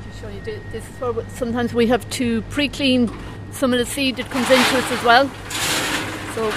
To 0.03 0.19
show 0.21 0.29
this 0.71 0.87
is 0.87 0.99
where 0.99 1.27
sometimes 1.29 1.73
we 1.73 1.87
have 1.87 2.07
to 2.11 2.43
pre-clean 2.43 3.09
some 3.51 3.73
of 3.73 3.79
the 3.79 3.87
seed 3.87 4.17
that 4.17 4.29
comes 4.29 4.49
into 4.51 4.77
us 4.77 4.91
as 4.91 5.03
well. 5.03 5.31
So 6.35 6.49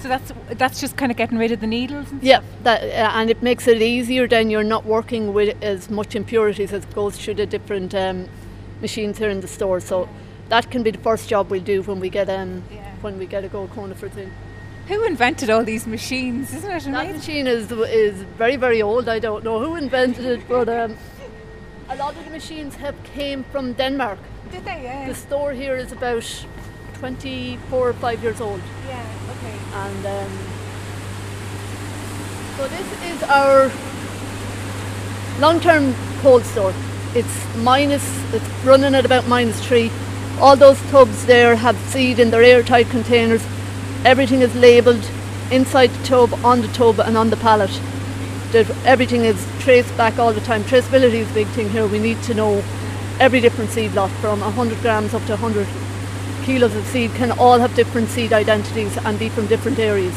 So 0.00 0.08
that's 0.10 0.32
that's 0.58 0.80
just 0.80 0.98
kind 0.98 1.10
of 1.10 1.16
getting 1.16 1.38
rid 1.38 1.50
of 1.50 1.60
the 1.60 1.66
needles. 1.66 2.10
And 2.10 2.22
yeah, 2.22 2.42
that 2.62 2.82
uh, 2.82 3.18
and 3.18 3.30
it 3.30 3.42
makes 3.42 3.66
it 3.66 3.80
easier. 3.80 4.28
Then 4.28 4.50
you're 4.50 4.62
not 4.76 4.84
working 4.84 5.32
with 5.32 5.56
as 5.62 5.88
much 5.88 6.14
impurities 6.14 6.74
as 6.74 6.84
goes 6.86 7.16
through 7.16 7.34
the 7.34 7.46
different 7.46 7.94
um, 7.94 8.28
machines 8.82 9.16
here 9.16 9.30
in 9.30 9.40
the 9.40 9.48
store. 9.48 9.80
So 9.80 10.06
that 10.50 10.70
can 10.70 10.82
be 10.82 10.90
the 10.90 10.98
first 10.98 11.26
job 11.30 11.50
we'll 11.50 11.62
do 11.62 11.80
when 11.82 12.00
we 12.00 12.10
get 12.10 12.28
um, 12.28 12.62
Yeah. 12.70 12.82
when 13.00 13.18
we 13.18 13.24
get 13.24 13.44
a 13.44 13.48
gold 13.48 13.70
conifers 13.70 14.14
in. 14.18 14.30
Who 14.88 15.02
invented 15.04 15.48
all 15.50 15.64
these 15.64 15.86
machines? 15.86 16.52
Isn't 16.52 16.70
it 16.70 16.86
amazing? 16.86 16.92
That 16.92 17.12
machine 17.16 17.46
is 17.46 17.72
is 17.72 18.14
very 18.38 18.56
very 18.56 18.82
old. 18.82 19.08
I 19.08 19.18
don't 19.18 19.42
know 19.42 19.58
who 19.58 19.76
invented 19.76 20.24
it, 20.26 20.48
but 20.48 20.68
um, 20.68 20.96
a 21.88 21.96
lot 21.96 22.14
of 22.16 22.24
the 22.24 22.30
machines 22.30 22.74
have 22.76 22.94
came 23.04 23.44
from 23.44 23.72
Denmark. 23.74 24.18
Did 24.52 24.64
they? 24.64 24.82
Yeah. 24.82 25.08
The 25.08 25.14
store 25.14 25.52
here 25.52 25.76
is 25.76 25.92
about 25.92 26.46
24 26.98 27.88
or 27.88 27.92
5 27.94 28.22
years 28.22 28.40
old. 28.40 28.60
yeah. 28.88 29.04
Okay. 29.32 29.56
And 29.74 30.06
um, 30.06 30.32
so 32.56 32.68
this 32.68 32.88
is 33.10 33.22
our 33.24 33.70
long-term 35.40 35.94
cold 36.22 36.44
store. 36.44 36.72
It's 37.14 37.56
minus, 37.56 38.04
it's 38.34 38.48
running 38.64 38.94
at 38.94 39.04
about 39.04 39.26
minus 39.28 39.66
three. 39.66 39.90
All 40.40 40.56
those 40.56 40.80
tubs 40.90 41.26
there 41.26 41.56
have 41.56 41.76
seed 41.90 42.18
in 42.18 42.30
their 42.30 42.42
airtight 42.42 42.88
containers. 42.90 43.42
Everything 44.04 44.42
is 44.42 44.54
labelled 44.54 45.02
inside 45.50 45.88
the 45.88 46.04
tub, 46.04 46.34
on 46.44 46.60
the 46.60 46.68
tub 46.68 47.00
and 47.00 47.16
on 47.16 47.30
the 47.30 47.36
pallet. 47.36 47.70
That 48.52 48.70
everything 48.84 49.24
is 49.24 49.46
traced 49.60 49.96
back 49.96 50.18
all 50.18 50.32
the 50.32 50.42
time. 50.42 50.62
Traceability 50.64 51.20
is 51.24 51.30
a 51.30 51.34
big 51.34 51.46
thing 51.48 51.70
here. 51.70 51.86
We 51.86 51.98
need 51.98 52.22
to 52.24 52.34
know 52.34 52.62
every 53.18 53.40
different 53.40 53.70
seed 53.70 53.94
lot 53.94 54.10
from 54.20 54.40
100 54.40 54.80
grams 54.80 55.14
up 55.14 55.24
to 55.24 55.36
100 55.36 55.66
kilos 56.44 56.74
of 56.74 56.84
seed 56.86 57.10
can 57.12 57.32
all 57.32 57.58
have 57.58 57.74
different 57.74 58.10
seed 58.10 58.32
identities 58.32 58.98
and 58.98 59.18
be 59.18 59.30
from 59.30 59.46
different 59.46 59.78
areas. 59.78 60.14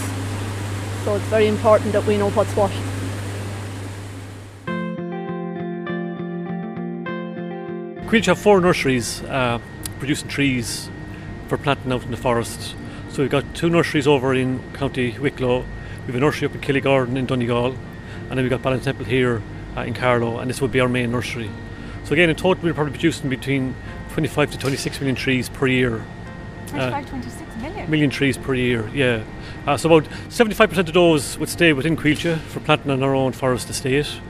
So 1.06 1.16
it's 1.16 1.26
very 1.26 1.48
important 1.48 1.94
that 1.94 2.06
we 2.06 2.18
know 2.18 2.30
what's 2.32 2.52
what. 2.54 2.72
Coillte 8.10 8.26
have 8.26 8.40
four 8.40 8.60
nurseries 8.60 9.22
uh, 9.24 9.60
producing 10.00 10.28
trees 10.28 10.90
for 11.48 11.58
planting 11.58 11.94
out 11.94 12.04
in 12.04 12.12
the 12.12 12.18
forest. 12.18 12.76
So 13.18 13.24
we've 13.24 13.32
got 13.32 13.56
two 13.56 13.72
nurseries 13.72 14.06
over 14.06 14.36
in 14.36 14.62
County 14.74 15.18
Wicklow. 15.18 15.66
We've 16.06 16.16
a 16.16 16.20
nursery 16.20 16.48
up 16.48 16.54
in 16.54 16.62
Killygordon 16.62 17.18
in 17.18 17.26
Donegal, 17.26 17.74
and 17.74 18.30
then 18.30 18.44
we've 18.44 18.50
got 18.52 18.62
Ballintemple 18.62 19.08
here 19.08 19.42
uh, 19.76 19.82
in 19.82 19.96
Carlow, 19.96 20.38
and 20.38 20.48
this 20.48 20.62
would 20.62 20.72
be 20.72 20.80
our 20.82 20.88
main 20.88 21.10
nursery. 21.10 21.50
So 22.04 22.14
again, 22.14 22.30
in 22.30 22.36
total, 22.36 22.64
we're 22.64 22.76
probably 22.76 22.92
producing 22.92 23.28
between 23.28 23.74
25 24.12 24.52
to 24.52 24.58
26 24.60 25.00
million 25.00 25.16
trees 25.16 25.50
per 25.50 25.66
year. 25.66 26.06
25, 26.68 27.10
26 27.10 27.56
million. 27.56 27.90
Million 27.90 28.10
trees 28.12 28.38
per 28.38 28.54
year, 28.54 28.88
yeah. 28.94 29.24
Uh, 29.66 29.78
so 29.78 29.92
about 29.92 30.08
75% 30.30 30.78
of 30.78 30.94
those 30.94 31.40
would 31.40 31.50
stay 31.50 31.74
within 31.74 31.98
Coillte 31.98 32.38
for 32.38 32.60
planting 32.60 32.92
on 32.92 33.02
our 33.02 33.16
own 33.16 33.32
forest 33.32 33.68
estate, 33.68 34.22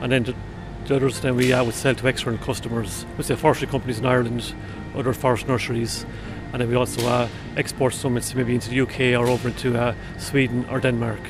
and 0.00 0.12
then 0.12 0.22
the, 0.22 0.36
the 0.84 0.94
others 0.94 1.18
then 1.18 1.34
we 1.34 1.52
uh, 1.52 1.64
would 1.64 1.74
sell 1.74 1.96
to 1.96 2.06
external 2.06 2.38
customers, 2.38 3.06
with 3.18 3.26
the 3.26 3.36
forestry 3.36 3.66
companies 3.66 3.98
in 3.98 4.06
Ireland, 4.06 4.54
other 4.94 5.12
forest 5.12 5.48
nurseries, 5.48 6.06
and 6.56 6.62
then 6.62 6.70
we 6.70 6.74
also 6.76 7.06
uh, 7.06 7.28
export 7.58 7.92
some 7.92 8.14
maybe 8.34 8.54
into 8.54 8.70
the 8.70 8.80
UK 8.80 9.20
or 9.20 9.28
over 9.28 9.48
into 9.48 9.78
uh, 9.78 9.94
Sweden 10.16 10.64
or 10.70 10.80
Denmark. 10.80 11.20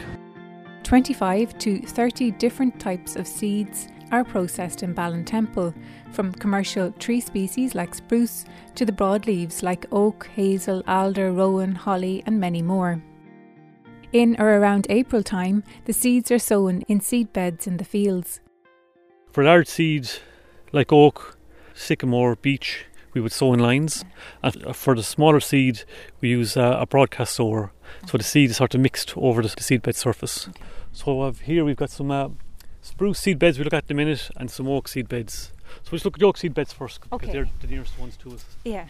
25 0.85 1.59
to 1.59 1.81
30 1.81 2.31
different 2.31 2.79
types 2.79 3.17
of 3.17 3.27
seeds 3.27 3.89
are 4.13 4.23
processed 4.23 4.85
in 4.85 4.95
Ballintemple, 4.95 5.75
from 6.13 6.31
commercial 6.31 6.93
tree 6.93 7.21
species 7.21 7.75
like 7.75 7.93
spruce 7.93 8.45
to 8.77 8.85
the 8.85 8.93
broadleaves 8.93 9.65
like 9.65 9.85
oak, 9.91 10.29
hazel, 10.33 10.85
alder, 10.87 11.33
rowan, 11.33 11.75
holly, 11.75 12.23
and 12.25 12.39
many 12.39 12.63
more. 12.63 13.03
In 14.13 14.37
or 14.39 14.59
around 14.59 14.87
April 14.91 15.25
time, 15.25 15.65
the 15.87 15.93
seeds 15.93 16.31
are 16.31 16.39
sown 16.39 16.83
in 16.83 17.01
seed 17.01 17.33
beds 17.33 17.67
in 17.67 17.79
the 17.79 17.85
fields. 17.85 18.41
For 19.33 19.43
large 19.43 19.67
seeds 19.67 20.21
like 20.71 20.93
oak, 20.93 21.37
sycamore, 21.75 22.37
beech, 22.37 22.87
we 23.17 23.23
would 23.23 23.33
sow 23.33 23.53
in 23.55 23.59
lines. 23.59 24.05
And 24.43 24.77
for 24.77 24.95
the 24.95 25.03
smaller 25.03 25.41
seed, 25.41 25.83
we 26.21 26.29
use 26.29 26.57
uh, 26.57 26.77
a 26.79 26.87
broadcast 26.87 27.35
sower. 27.35 27.73
So 28.07 28.19
the 28.19 28.25
seed 28.25 28.51
is 28.51 28.59
sort 28.59 28.75
of 28.75 28.81
mixed 28.83 29.17
over 29.17 29.43
the, 29.43 29.49
seed 29.49 29.83
bed 29.83 29.97
surface. 29.97 30.49
So 30.93 31.23
uh, 31.23 31.33
here 31.33 31.65
we've 31.65 31.77
got 31.77 31.91
some 31.91 32.11
uh, 32.11 32.29
spruce 32.83 33.19
seed 33.19 33.39
beds 33.39 33.59
we 33.59 33.65
look 33.65 33.73
at 33.73 33.85
in 33.91 33.97
a 33.97 33.99
minute 34.05 34.31
and 34.37 34.51
some 34.51 34.69
oak 34.69 34.87
seed 34.89 35.09
beds. 35.09 35.53
So 35.83 35.89
we'll 35.91 35.97
just 35.97 36.05
look 36.05 36.15
at 36.17 36.21
the 36.21 36.27
oak 36.27 36.37
seed 36.37 36.55
beds 36.55 36.73
first 36.73 37.01
because 37.01 37.17
Okay. 37.23 37.33
they're 37.33 37.49
the 37.61 37.67
nearest 37.67 37.99
ones 37.99 38.17
to 38.19 38.33
us. 38.33 38.45
Yeah. 38.65 38.87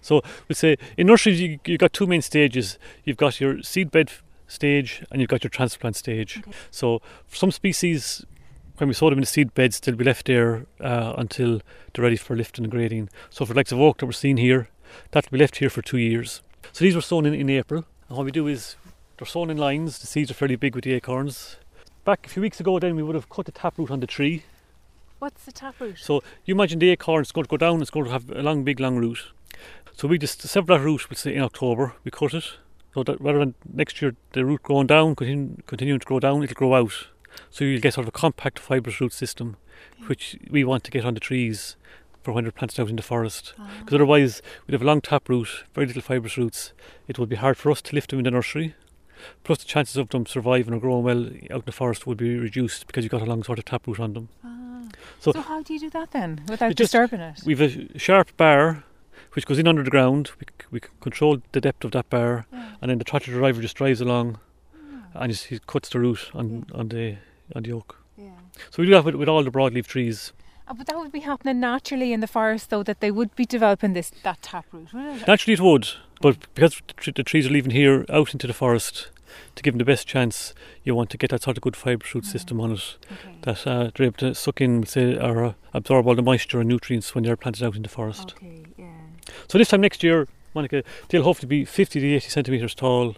So 0.00 0.20
we'll 0.48 0.56
say 0.56 0.76
in 0.96 1.06
nurseries 1.06 1.40
you, 1.40 1.58
you've 1.64 1.80
got 1.80 1.92
two 1.92 2.06
main 2.06 2.22
stages. 2.22 2.78
You've 3.04 3.16
got 3.16 3.40
your 3.40 3.62
seed 3.62 3.90
bed 3.90 4.10
stage 4.46 5.04
and 5.10 5.20
you've 5.20 5.30
got 5.30 5.42
your 5.42 5.50
transplant 5.50 5.96
stage. 5.96 6.38
Okay. 6.38 6.52
So 6.70 7.00
for 7.26 7.36
some 7.36 7.50
species, 7.50 8.24
when 8.82 8.88
we 8.88 8.94
sow 8.94 9.10
them 9.10 9.18
in 9.18 9.22
the 9.22 9.26
seed 9.26 9.54
beds, 9.54 9.78
they'll 9.78 9.94
be 9.94 10.02
left 10.02 10.26
there 10.26 10.66
uh, 10.80 11.14
until 11.16 11.60
they're 11.94 12.02
ready 12.02 12.16
for 12.16 12.34
lifting 12.34 12.64
and 12.64 12.72
grading. 12.72 13.08
So 13.30 13.46
for 13.46 13.52
the 13.52 13.58
likes 13.60 13.70
of 13.70 13.80
oak 13.80 13.98
that 13.98 14.06
we're 14.06 14.12
seeing 14.12 14.38
here, 14.38 14.68
that'll 15.12 15.30
be 15.30 15.38
left 15.38 15.58
here 15.58 15.70
for 15.70 15.82
two 15.82 15.98
years. 15.98 16.42
So 16.72 16.84
these 16.84 16.96
were 16.96 17.00
sown 17.00 17.24
in, 17.24 17.32
in 17.32 17.48
April. 17.48 17.84
And 18.08 18.18
what 18.18 18.24
we 18.24 18.32
do 18.32 18.48
is 18.48 18.74
they're 19.16 19.26
sown 19.26 19.50
in 19.50 19.56
lines. 19.56 20.00
The 20.00 20.08
seeds 20.08 20.32
are 20.32 20.34
fairly 20.34 20.56
big 20.56 20.74
with 20.74 20.82
the 20.82 20.94
acorns. 20.94 21.58
Back 22.04 22.26
a 22.26 22.28
few 22.28 22.42
weeks 22.42 22.58
ago, 22.58 22.80
then 22.80 22.96
we 22.96 23.04
would 23.04 23.14
have 23.14 23.28
cut 23.28 23.46
the 23.46 23.52
taproot 23.52 23.88
on 23.88 24.00
the 24.00 24.06
tree. 24.08 24.42
What's 25.20 25.44
the 25.44 25.52
taproot? 25.52 25.98
So 25.98 26.20
you 26.44 26.56
imagine 26.56 26.80
the 26.80 26.90
acorn 26.90 27.22
is 27.22 27.30
going 27.30 27.44
to 27.44 27.50
go 27.50 27.56
down, 27.56 27.82
it's 27.82 27.90
going 27.90 28.06
to 28.06 28.10
have 28.10 28.28
a 28.30 28.42
long, 28.42 28.64
big, 28.64 28.80
long 28.80 28.96
root. 28.96 29.26
So 29.92 30.08
we 30.08 30.18
just 30.18 30.42
sever 30.42 30.66
that 30.74 30.80
root, 30.80 31.08
we'll 31.08 31.16
say 31.16 31.36
in 31.36 31.42
October, 31.42 31.94
we 32.02 32.10
cut 32.10 32.34
it. 32.34 32.54
So 32.94 33.04
that 33.04 33.20
rather 33.20 33.38
than 33.38 33.54
next 33.72 34.02
year 34.02 34.16
the 34.32 34.44
root 34.44 34.64
growing 34.64 34.88
down, 34.88 35.14
continue, 35.14 35.58
continuing 35.68 36.00
to 36.00 36.06
grow 36.06 36.18
down, 36.18 36.42
it'll 36.42 36.54
grow 36.54 36.74
out. 36.74 37.06
So 37.50 37.64
you'll 37.64 37.80
get 37.80 37.94
sort 37.94 38.04
of 38.04 38.08
a 38.14 38.18
compact 38.18 38.58
fibrous 38.58 39.00
root 39.00 39.12
system, 39.12 39.56
which 40.06 40.36
we 40.50 40.64
want 40.64 40.84
to 40.84 40.90
get 40.90 41.04
on 41.04 41.14
the 41.14 41.20
trees 41.20 41.76
for 42.22 42.32
when 42.32 42.44
they're 42.44 42.52
planted 42.52 42.80
out 42.80 42.88
in 42.88 42.96
the 42.96 43.02
forest. 43.02 43.52
Because 43.80 43.94
otherwise 43.94 44.42
we'd 44.66 44.72
have 44.74 44.82
a 44.82 44.86
long 44.86 45.00
taproot, 45.00 45.64
very 45.74 45.86
little 45.86 46.02
fibrous 46.02 46.36
roots. 46.38 46.72
It 47.08 47.18
would 47.18 47.28
be 47.28 47.36
hard 47.36 47.56
for 47.56 47.70
us 47.70 47.82
to 47.82 47.94
lift 47.94 48.10
them 48.10 48.20
in 48.20 48.24
the 48.24 48.30
nursery. 48.30 48.74
Plus 49.44 49.58
the 49.58 49.64
chances 49.64 49.96
of 49.96 50.08
them 50.08 50.26
surviving 50.26 50.74
or 50.74 50.80
growing 50.80 51.04
well 51.04 51.26
out 51.50 51.60
in 51.60 51.62
the 51.66 51.72
forest 51.72 52.06
would 52.06 52.18
be 52.18 52.36
reduced 52.38 52.86
because 52.86 53.04
you've 53.04 53.10
got 53.12 53.22
a 53.22 53.26
long 53.26 53.42
sort 53.42 53.58
of 53.58 53.64
taproot 53.64 54.00
on 54.00 54.12
them. 54.14 54.28
Ah. 54.44 54.82
So- 55.20 55.32
So, 55.32 55.40
how 55.42 55.62
do 55.62 55.72
you 55.74 55.80
do 55.80 55.90
that 55.90 56.10
then 56.10 56.42
without 56.48 56.68
just- 56.70 56.92
disturbing 56.92 57.20
it? 57.20 57.40
We've 57.44 57.60
a 57.60 57.98
sharp 57.98 58.36
bar 58.36 58.84
which 59.34 59.46
goes 59.46 59.58
in 59.58 59.66
under 59.68 59.82
the 59.82 59.90
ground. 59.90 60.30
We, 60.40 60.46
c- 60.46 60.66
we 60.72 60.80
control 61.00 61.40
the 61.52 61.60
depth 61.60 61.84
of 61.84 61.92
that 61.92 62.10
bar, 62.10 62.46
Yeah. 62.52 62.72
and 62.82 62.90
then 62.90 62.98
the 62.98 63.04
tractor 63.04 63.30
driver 63.32 63.62
just 63.62 63.76
drives 63.76 64.00
along 64.00 64.36
Ah. 64.36 64.38
And 65.14 65.32
just, 65.32 65.46
he 65.46 65.58
cuts 65.66 65.88
the 65.90 66.00
root 66.00 66.30
on, 66.34 66.66
on 66.74 66.88
the 66.88 67.16
on 67.54 67.62
the 67.62 67.72
oak. 67.72 67.98
Yeah. 68.16 68.30
So 68.70 68.82
we 68.82 68.86
do 68.86 68.92
that 68.92 69.04
with, 69.04 69.14
with 69.16 69.28
all 69.28 69.42
the 69.42 69.50
broadleaf 69.50 69.86
trees. 69.86 70.32
Uh, 70.68 70.74
but 70.74 70.86
that 70.86 70.96
would 70.96 71.12
be 71.12 71.20
happening 71.20 71.60
naturally 71.60 72.12
in 72.12 72.20
the 72.20 72.26
forest, 72.26 72.70
though, 72.70 72.82
that 72.84 73.00
they 73.00 73.10
would 73.10 73.34
be 73.36 73.44
developing 73.44 73.92
this 73.94 74.10
that 74.22 74.40
taproot? 74.42 74.92
Naturally, 74.94 75.54
it 75.54 75.60
would, 75.60 75.88
but 76.20 76.36
because 76.54 76.80
the 77.04 77.22
trees 77.24 77.46
are 77.46 77.50
leaving 77.50 77.72
here 77.72 78.06
out 78.08 78.32
into 78.32 78.46
the 78.46 78.52
forest 78.54 79.10
to 79.56 79.62
give 79.62 79.72
them 79.74 79.78
the 79.78 79.84
best 79.84 80.06
chance, 80.06 80.54
you 80.84 80.94
want 80.94 81.10
to 81.10 81.18
get 81.18 81.30
that 81.30 81.42
sort 81.42 81.56
of 81.56 81.62
good 81.62 81.74
fibrous 81.76 82.14
root 82.14 82.24
system 82.24 82.60
on 82.60 82.72
it 82.72 82.96
Okay. 83.10 83.34
that 83.42 83.66
uh, 83.66 83.90
they're 83.94 84.06
able 84.06 84.18
to 84.18 84.34
suck 84.34 84.60
in, 84.60 84.84
say, 84.86 85.16
or 85.18 85.44
uh, 85.44 85.52
absorb 85.74 86.06
all 86.06 86.14
the 86.14 86.22
moisture 86.22 86.60
and 86.60 86.68
nutrients 86.68 87.14
when 87.14 87.24
they're 87.24 87.36
planted 87.36 87.64
out 87.64 87.74
in 87.76 87.82
the 87.82 87.88
forest. 87.88 88.34
Okay. 88.36 88.62
Yeah. 88.78 88.86
So 89.48 89.58
this 89.58 89.68
time 89.68 89.80
next 89.80 90.02
year, 90.02 90.28
Monica, 90.54 90.84
they'll 91.08 91.22
hopefully 91.24 91.48
be 91.48 91.64
50 91.64 92.00
to 92.00 92.06
80 92.16 92.28
centimetres 92.28 92.74
tall 92.74 93.16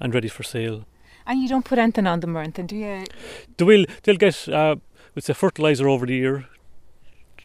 and 0.00 0.14
ready 0.14 0.28
for 0.28 0.42
sale. 0.42 0.84
And 1.26 1.40
you 1.40 1.48
don't 1.48 1.64
put 1.64 1.78
anything 1.78 2.06
on 2.06 2.20
them 2.20 2.36
or 2.36 2.40
anything, 2.40 2.66
do 2.66 2.76
you? 2.76 3.04
They 3.56 3.64
will, 3.64 3.84
they'll 4.02 4.16
get, 4.16 4.48
uh, 4.48 4.76
it's 5.14 5.28
a 5.28 5.34
fertiliser 5.34 5.88
over 5.88 6.06
the 6.06 6.14
year 6.14 6.46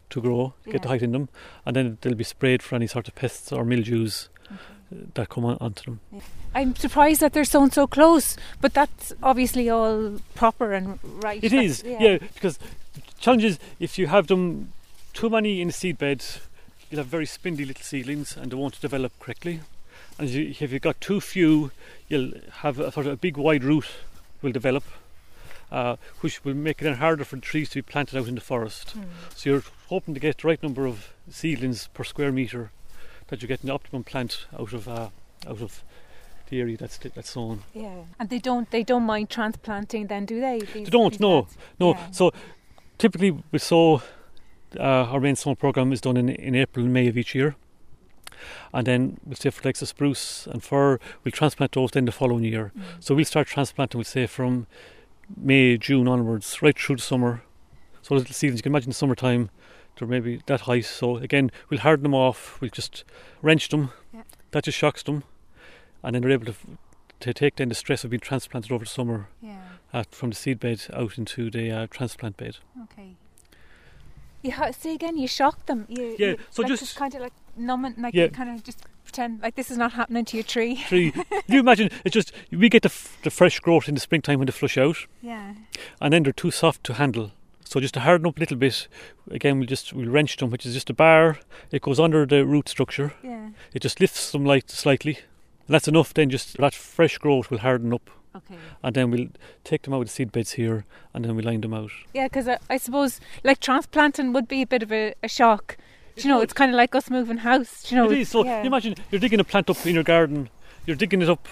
to 0.10 0.22
grow, 0.22 0.54
get 0.66 0.84
the 0.84 0.88
height 0.88 1.02
in 1.02 1.12
them, 1.12 1.30
and 1.66 1.76
then 1.76 1.98
they'll 2.02 2.16
be 2.16 2.24
sprayed 2.24 2.64
for 2.64 2.76
any 2.76 2.88
sort 2.88 3.08
of 3.08 3.16
pests 3.16 3.52
or 3.52 3.66
mildews 3.66 4.30
uh, 4.50 4.56
that 5.16 5.30
come 5.30 5.46
on, 5.46 5.58
onto 5.60 5.84
them. 5.84 6.22
I'm 6.56 6.76
surprised 6.76 7.20
that 7.22 7.34
they're 7.34 7.46
sown 7.46 7.72
so 7.72 7.88
close, 7.88 8.38
but 8.62 8.74
that's 8.74 9.14
obviously 9.22 9.70
all 9.70 10.20
proper 10.34 10.74
and 10.74 11.00
right. 11.04 11.44
It 11.44 11.54
is, 11.54 11.84
yeah. 11.84 12.18
because 12.20 12.58
the 12.58 13.02
challenge 13.20 13.44
is 13.44 13.60
if 13.80 13.98
you 13.98 14.08
have 14.08 14.28
them 14.28 14.72
too 15.14 15.30
many 15.30 15.62
in 15.62 15.70
a 15.70 15.74
seed 15.74 15.98
bed, 15.98 16.24
you'll 16.90 17.00
have 17.00 17.08
very 17.08 17.26
spindly 17.26 17.66
little 17.66 17.84
seedlings 17.84 18.38
and 18.38 18.52
they 18.52 18.56
won't 18.56 18.80
develop 18.80 19.12
correctly. 19.20 19.60
And 20.20 20.30
if 20.30 20.72
you've 20.72 20.82
got 20.82 21.00
too 21.00 21.22
few, 21.22 21.72
you'll 22.08 22.32
have 22.62 22.80
a 22.80 22.92
sort 22.92 23.06
of 23.06 23.14
a 23.14 23.18
big 23.18 23.38
wide 23.38 23.64
root 23.64 23.86
will 24.42 24.52
develop, 24.52 24.84
uh, 25.72 25.96
which 26.22 26.44
will 26.44 26.54
make 26.56 26.82
it 26.82 26.86
then 26.86 26.96
harder 26.96 27.24
for 27.24 27.36
the 27.36 27.42
trees 27.42 27.70
to 27.70 27.76
be 27.76 27.82
planted 27.82 28.18
out 28.18 28.28
in 28.28 28.36
the 28.36 28.42
forest. 28.42 28.92
Hmm. 28.92 29.04
So 29.36 29.50
you're 29.50 29.64
hoping 29.90 30.14
to 30.14 30.20
get 30.20 30.40
the 30.40 30.48
right 30.48 30.62
number 30.62 30.86
of 30.86 31.14
seedlings 31.30 31.88
per 31.94 32.04
square 32.04 32.32
metre 32.32 32.72
that 33.28 33.42
you're 33.42 33.48
getting 33.48 33.68
the 33.68 33.74
optimum 33.74 34.04
plant 34.04 34.48
out 34.58 34.74
of 34.74 34.88
uh, 34.88 35.10
out 35.48 35.62
of 35.62 35.84
the 36.50 36.62
area 36.62 36.78
that's 36.78 36.98
that's 36.98 37.32
sown. 37.32 37.64
Yeah. 37.74 38.04
And 38.20 38.30
they 38.30 38.40
don't 38.40 38.70
they 38.72 38.84
don't 38.84 39.04
mind 39.04 39.30
transplanting 39.30 40.08
then, 40.08 40.26
do 40.26 40.40
they? 40.40 40.60
These, 40.60 40.86
They 40.86 40.92
don't, 40.92 41.20
no. 41.20 41.40
lads? 41.40 41.58
No, 41.80 41.94
Yeah. 41.94 42.12
so 42.12 42.34
typically 42.98 43.32
we 43.52 43.60
sow 43.60 44.02
uh, 44.80 44.82
our 44.82 45.20
main 45.20 45.36
summer 45.36 45.56
program 45.56 45.92
is 45.94 46.02
done 46.02 46.18
in, 46.18 46.30
in 46.30 46.56
April 46.56 46.86
and 46.86 46.94
May 46.94 47.08
of 47.08 47.18
each 47.18 47.36
year. 47.36 47.56
And 48.74 48.86
then 48.88 49.17
we'll 49.25 49.36
say 49.36 49.50
for 49.50 49.67
like 49.67 49.77
the 49.77 49.86
spruce 49.86 50.48
and 50.48 50.63
fir, 50.63 51.00
we'll 51.24 51.32
transplant 51.32 51.72
those 51.74 51.91
then 51.91 52.06
the 52.06 52.12
following 52.12 52.44
year. 52.44 52.72
Mm. 52.77 52.82
So 53.00 53.15
we'll 53.15 53.25
start 53.25 53.48
transplanting, 53.48 53.98
we'll 54.00 54.06
say 54.06 54.27
from 54.27 54.67
May, 55.36 55.77
June 55.77 56.08
onwards, 56.08 56.62
right 56.62 56.77
through 56.77 56.98
the 56.98 57.01
summer. 57.01 57.41
So 58.01 58.15
little 58.15 58.34
seedlings, 58.34 58.60
you 58.60 58.63
can 58.63 58.72
imagine 58.72 58.89
the 58.91 58.96
summertime, 58.96 59.50
they're 59.98 60.08
maybe 60.08 60.41
that 60.46 60.62
height. 60.62 60.86
So 60.86 61.17
again, 61.17 61.51
we'll 61.70 61.82
harden 61.82 62.03
them 62.03 62.13
off, 62.13 62.60
we'll 62.62 62.70
just 62.70 63.03
wrench 63.41 63.70
them. 63.70 63.91
Yeah. 64.13 64.22
That 64.51 64.63
just 64.63 64.77
shocks 64.77 65.03
them. 65.03 65.24
And 66.03 66.15
then 66.15 66.22
they're 66.22 66.32
able 66.32 66.46
to, 66.46 66.56
to 67.20 67.34
take 67.34 67.58
then 67.58 67.70
the 67.70 67.75
stress 67.75 68.03
of 68.03 68.12
being 68.12 68.22
transplanted 68.22 68.72
over 68.72 68.86
the 68.86 68.89
summer 68.89 69.27
Yeah. 69.41 69.58
uh, 69.91 70.03
from 70.12 70.29
the 70.29 70.36
seed 70.36 70.60
bed 70.60 70.86
out 70.94 71.17
into 71.17 71.50
the 71.51 71.70
uh, 71.72 71.88
transplant 71.89 72.38
bed. 72.38 72.58
Okay. 72.84 73.15
You 74.44 74.51
ha- 74.51 74.72
see 74.72 74.94
again, 74.94 75.17
you 75.17 75.27
shock 75.27 75.65
them. 75.65 75.86
You, 75.89 76.15
Yeah, 76.17 76.27
you, 76.27 76.38
so 76.51 76.62
like 76.62 76.70
just- 76.70 76.96
kind 76.96 77.13
of 77.15 77.22
like 77.22 77.34
numbing, 77.58 77.96
like 77.98 78.14
Yeah. 78.14 78.28
kind 78.28 78.50
of 78.50 78.64
just 78.64 78.80
pretend 79.04 79.42
like 79.42 79.56
this 79.56 79.72
is 79.72 79.78
not 79.78 79.94
happening 79.94 80.26
to 80.26 80.38
your 80.38 80.44
tree. 80.44 80.76
tree. 80.88 81.12
Can 81.12 81.26
you 81.48 81.60
imagine? 81.60 81.90
It's 82.06 82.14
just 82.14 82.32
we 82.52 82.70
get 82.70 82.84
the, 82.84 82.90
f- 82.90 83.18
the 83.24 83.30
fresh 83.30 83.60
growth 83.60 83.88
in 83.88 83.96
the 83.96 84.02
springtime 84.02 84.40
when 84.40 84.46
they 84.48 84.52
flush 84.52 84.78
out, 84.78 84.98
Yeah. 85.22 85.54
and 86.02 86.14
then 86.14 86.24
they're 86.24 86.34
too 86.34 86.52
soft 86.52 86.84
to 86.86 86.94
handle. 86.94 87.32
So 87.64 87.80
just 87.82 87.94
to 87.96 88.00
harden 88.02 88.26
up 88.28 88.38
a 88.38 88.40
little 88.40 88.58
bit, 88.58 88.88
again 89.30 89.58
we'll 89.60 89.68
just 89.68 89.92
we'll 89.94 90.10
wrench 90.10 90.38
them, 90.38 90.50
which 90.52 90.66
is 90.66 90.74
just 90.74 90.90
a 90.90 90.94
bar. 90.94 91.40
It 91.72 91.82
goes 91.82 92.00
under 92.00 92.26
the 92.26 92.46
root 92.46 92.70
structure. 92.70 93.14
Yeah. 93.24 93.50
It 93.74 93.82
just 93.82 94.00
lifts 94.00 94.32
them 94.32 94.46
light 94.46 94.70
slightly, 94.70 95.16
and 95.16 95.74
that's 95.74 95.88
enough. 95.88 96.14
Then 96.14 96.30
just 96.30 96.58
that 96.58 96.74
fresh 96.74 97.18
growth 97.18 97.50
will 97.52 97.58
harden 97.60 97.94
up, 97.94 98.10
Okay. 98.36 98.56
and 98.84 98.96
then 98.96 99.12
we'll 99.12 99.28
take 99.66 99.82
them 99.84 99.94
out 99.94 100.02
of 100.02 100.08
the 100.08 100.12
seed 100.14 100.32
beds 100.32 100.52
here, 100.54 100.86
and 101.14 101.26
then 101.26 101.36
we 101.36 101.42
line 101.44 101.60
them 101.62 101.74
out. 101.74 101.92
Yeah, 102.14 102.28
because 102.28 102.48
I, 102.48 102.58
I 102.70 102.78
suppose 102.78 103.20
like 103.44 103.60
transplanting 103.60 104.32
would 104.32 104.48
be 104.48 104.62
a 104.62 104.68
bit 104.68 104.82
of 104.84 104.92
a, 104.94 105.14
a 105.22 105.28
shock. 105.28 105.76
Do 106.18 106.28
you 106.28 106.34
know, 106.34 106.42
it's 106.42 106.54
kind 106.54 106.72
of 106.72 106.76
like 106.76 106.96
us 106.96 107.10
moving 107.10 107.38
house. 107.38 107.84
Do 107.84 107.96
you 107.96 108.02
know, 108.02 108.12
it 108.12 108.18
is. 108.20 108.30
So 108.30 108.44
yeah. 108.44 108.62
you 108.62 108.68
imagine 108.68 108.96
you're 109.12 109.20
digging 109.20 109.40
a 109.40 109.44
plant 109.44 109.70
up 109.70 109.86
in 109.86 109.94
your 109.96 110.04
garden. 110.04 110.50
You're 110.86 110.96
digging 110.96 111.22
it 111.22 111.30
up. 111.30 111.48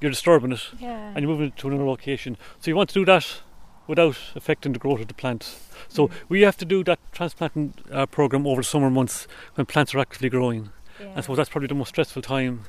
You're 0.00 0.10
disturbing 0.10 0.52
it. 0.52 0.60
yeah. 0.80 1.08
and 1.14 1.20
you're 1.20 1.30
moving 1.30 1.46
it 1.48 1.56
to 1.58 1.68
another 1.68 1.84
location. 1.84 2.36
So 2.60 2.70
you 2.70 2.76
want 2.76 2.90
to 2.90 2.94
do 2.94 3.04
that 3.06 3.40
without 3.86 4.16
affecting 4.34 4.72
the 4.72 4.78
growth 4.78 5.00
of 5.00 5.08
the 5.08 5.14
plant. 5.14 5.56
So 5.88 6.08
Mm. 6.08 6.12
we 6.28 6.40
have 6.42 6.56
to 6.58 6.64
do 6.64 6.84
that 6.84 6.98
transplanting 7.12 7.74
uh, 7.90 8.06
program 8.06 8.46
over 8.46 8.60
the 8.60 8.66
summer 8.66 8.90
months 8.90 9.26
when 9.54 9.66
plants 9.66 9.94
are 9.94 9.98
actively 9.98 10.28
growing. 10.30 10.70
yeah. 11.00 11.12
I 11.16 11.20
suppose 11.20 11.36
that's 11.38 11.50
probably 11.50 11.68
the 11.68 11.74
most 11.74 11.88
stressful 11.88 12.22
time 12.22 12.64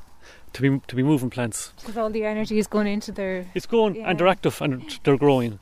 to 0.54 0.62
be 0.62 0.82
to 0.88 0.96
be 0.96 1.04
moving 1.04 1.30
plants. 1.30 1.74
because 1.80 1.98
all 1.98 2.10
the 2.10 2.24
energy 2.26 2.58
is 2.58 2.68
going 2.68 2.88
into 2.88 3.12
their. 3.12 3.46
It's 3.54 3.66
going 3.68 4.04
and 4.04 4.18
they're 4.20 4.28
active 4.28 4.62
and 4.62 5.00
they're 5.04 5.18
growing. 5.18 5.60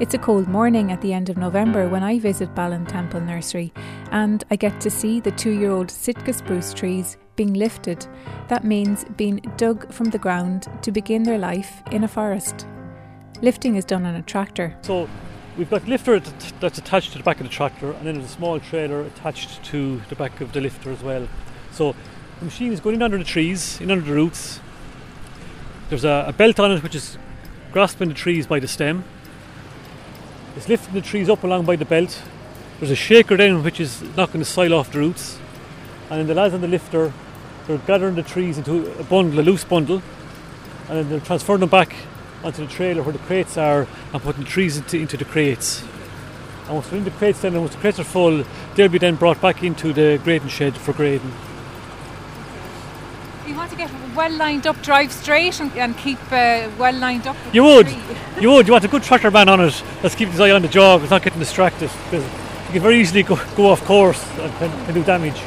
It's 0.00 0.14
a 0.14 0.18
cold 0.18 0.48
morning 0.48 0.92
at 0.92 1.02
the 1.02 1.12
end 1.12 1.28
of 1.28 1.36
November 1.36 1.86
when 1.86 2.02
I 2.02 2.18
visit 2.18 2.54
Ballintemple 2.54 3.22
Nursery 3.22 3.70
and 4.10 4.42
I 4.50 4.56
get 4.56 4.80
to 4.80 4.88
see 4.88 5.20
the 5.20 5.30
two 5.30 5.50
year 5.50 5.70
old 5.70 5.90
Sitka 5.90 6.32
spruce 6.32 6.72
trees 6.72 7.18
being 7.36 7.52
lifted. 7.52 8.06
That 8.48 8.64
means 8.64 9.04
being 9.18 9.42
dug 9.58 9.92
from 9.92 10.06
the 10.06 10.18
ground 10.18 10.68
to 10.80 10.90
begin 10.90 11.24
their 11.24 11.36
life 11.36 11.82
in 11.90 12.02
a 12.02 12.08
forest. 12.08 12.66
Lifting 13.42 13.76
is 13.76 13.84
done 13.84 14.06
on 14.06 14.14
a 14.14 14.22
tractor. 14.22 14.74
So 14.80 15.06
we've 15.58 15.68
got 15.68 15.86
lifter 15.86 16.18
that's 16.18 16.78
attached 16.78 17.12
to 17.12 17.18
the 17.18 17.24
back 17.24 17.36
of 17.36 17.42
the 17.42 17.52
tractor, 17.52 17.92
and 17.92 18.06
then 18.06 18.14
there's 18.14 18.30
a 18.30 18.34
small 18.34 18.58
trailer 18.58 19.02
attached 19.02 19.62
to 19.64 20.00
the 20.08 20.14
back 20.14 20.40
of 20.40 20.52
the 20.54 20.62
lifter 20.62 20.90
as 20.92 21.02
well. 21.02 21.28
So 21.72 21.94
the 22.38 22.46
machine 22.46 22.72
is 22.72 22.80
going 22.80 22.96
in 22.96 23.02
under 23.02 23.18
the 23.18 23.24
trees, 23.24 23.78
in 23.82 23.90
under 23.90 24.06
the 24.06 24.14
roots. 24.14 24.60
There's 25.90 26.04
a, 26.04 26.24
a 26.26 26.32
belt 26.32 26.58
on 26.58 26.72
it 26.72 26.82
which 26.82 26.94
is 26.94 27.18
grasping 27.70 28.08
the 28.08 28.14
trees 28.14 28.46
by 28.46 28.60
the 28.60 28.68
stem. 28.68 29.04
It's 30.56 30.68
lifting 30.68 30.94
the 30.94 31.00
trees 31.00 31.28
up 31.28 31.44
along 31.44 31.64
by 31.64 31.76
the 31.76 31.84
belt. 31.84 32.22
There's 32.78 32.90
a 32.90 32.96
shaker 32.96 33.36
down 33.36 33.62
which 33.62 33.78
is 33.78 34.02
knocking 34.16 34.40
the 34.40 34.44
soil 34.44 34.74
off 34.74 34.90
the 34.90 34.98
roots. 34.98 35.38
And 36.10 36.20
then 36.20 36.26
the 36.26 36.34
lads 36.34 36.54
on 36.54 36.60
the 36.60 36.68
lifter, 36.68 37.12
they're 37.66 37.78
gathering 37.78 38.16
the 38.16 38.24
trees 38.24 38.58
into 38.58 38.92
a 38.98 39.04
bundle, 39.04 39.38
a 39.38 39.42
loose 39.42 39.62
bundle, 39.62 40.02
and 40.88 40.98
then 40.98 41.08
they're 41.08 41.20
transferring 41.20 41.60
them 41.60 41.68
back 41.68 41.94
onto 42.42 42.66
the 42.66 42.72
trailer 42.72 43.02
where 43.02 43.12
the 43.12 43.18
crates 43.20 43.56
are 43.56 43.86
and 44.12 44.22
putting 44.22 44.42
the 44.42 44.50
trees 44.50 44.76
into, 44.76 44.98
into 44.98 45.16
the 45.16 45.24
crates. 45.24 45.84
And 46.66 46.74
once 46.74 46.88
they're 46.88 46.98
in 46.98 47.04
the 47.04 47.12
crates 47.12 47.42
then, 47.42 47.52
and 47.52 47.62
once 47.62 47.74
the 47.74 47.80
crates 47.80 48.00
are 48.00 48.04
full, 48.04 48.44
they'll 48.74 48.88
be 48.88 48.98
then 48.98 49.14
brought 49.14 49.40
back 49.40 49.62
into 49.62 49.92
the 49.92 50.20
grading 50.24 50.48
shed 50.48 50.76
for 50.76 50.92
grading. 50.92 51.32
You 53.50 53.56
want 53.56 53.70
to 53.72 53.76
get 53.76 53.90
well 54.14 54.30
lined 54.30 54.64
up, 54.68 54.80
drive 54.80 55.10
straight 55.10 55.58
and, 55.60 55.72
and 55.76 55.96
keep 55.98 56.20
uh, 56.30 56.70
well 56.78 56.94
lined 56.94 57.26
up. 57.26 57.36
You 57.52 57.64
would. 57.64 57.88
You 58.40 58.52
would. 58.52 58.66
You 58.68 58.72
want 58.72 58.84
a 58.84 58.88
good 58.88 59.02
tractor 59.02 59.28
man 59.30 59.48
on 59.48 59.60
it 59.60 59.82
that's 60.02 60.14
keeping 60.14 60.30
his 60.32 60.40
eye 60.40 60.52
on 60.52 60.62
the 60.62 60.68
job, 60.68 61.02
it's 61.02 61.10
not 61.10 61.22
getting 61.22 61.40
distracted. 61.40 61.90
Because 62.04 62.24
you 62.66 62.72
can 62.74 62.82
very 62.82 63.00
easily 63.00 63.24
go, 63.24 63.34
go 63.56 63.66
off 63.70 63.84
course 63.84 64.24
and 64.38 64.52
can, 64.58 64.70
can 64.86 64.94
do 64.94 65.02
damage. 65.02 65.40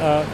Uh, 0.00 0.26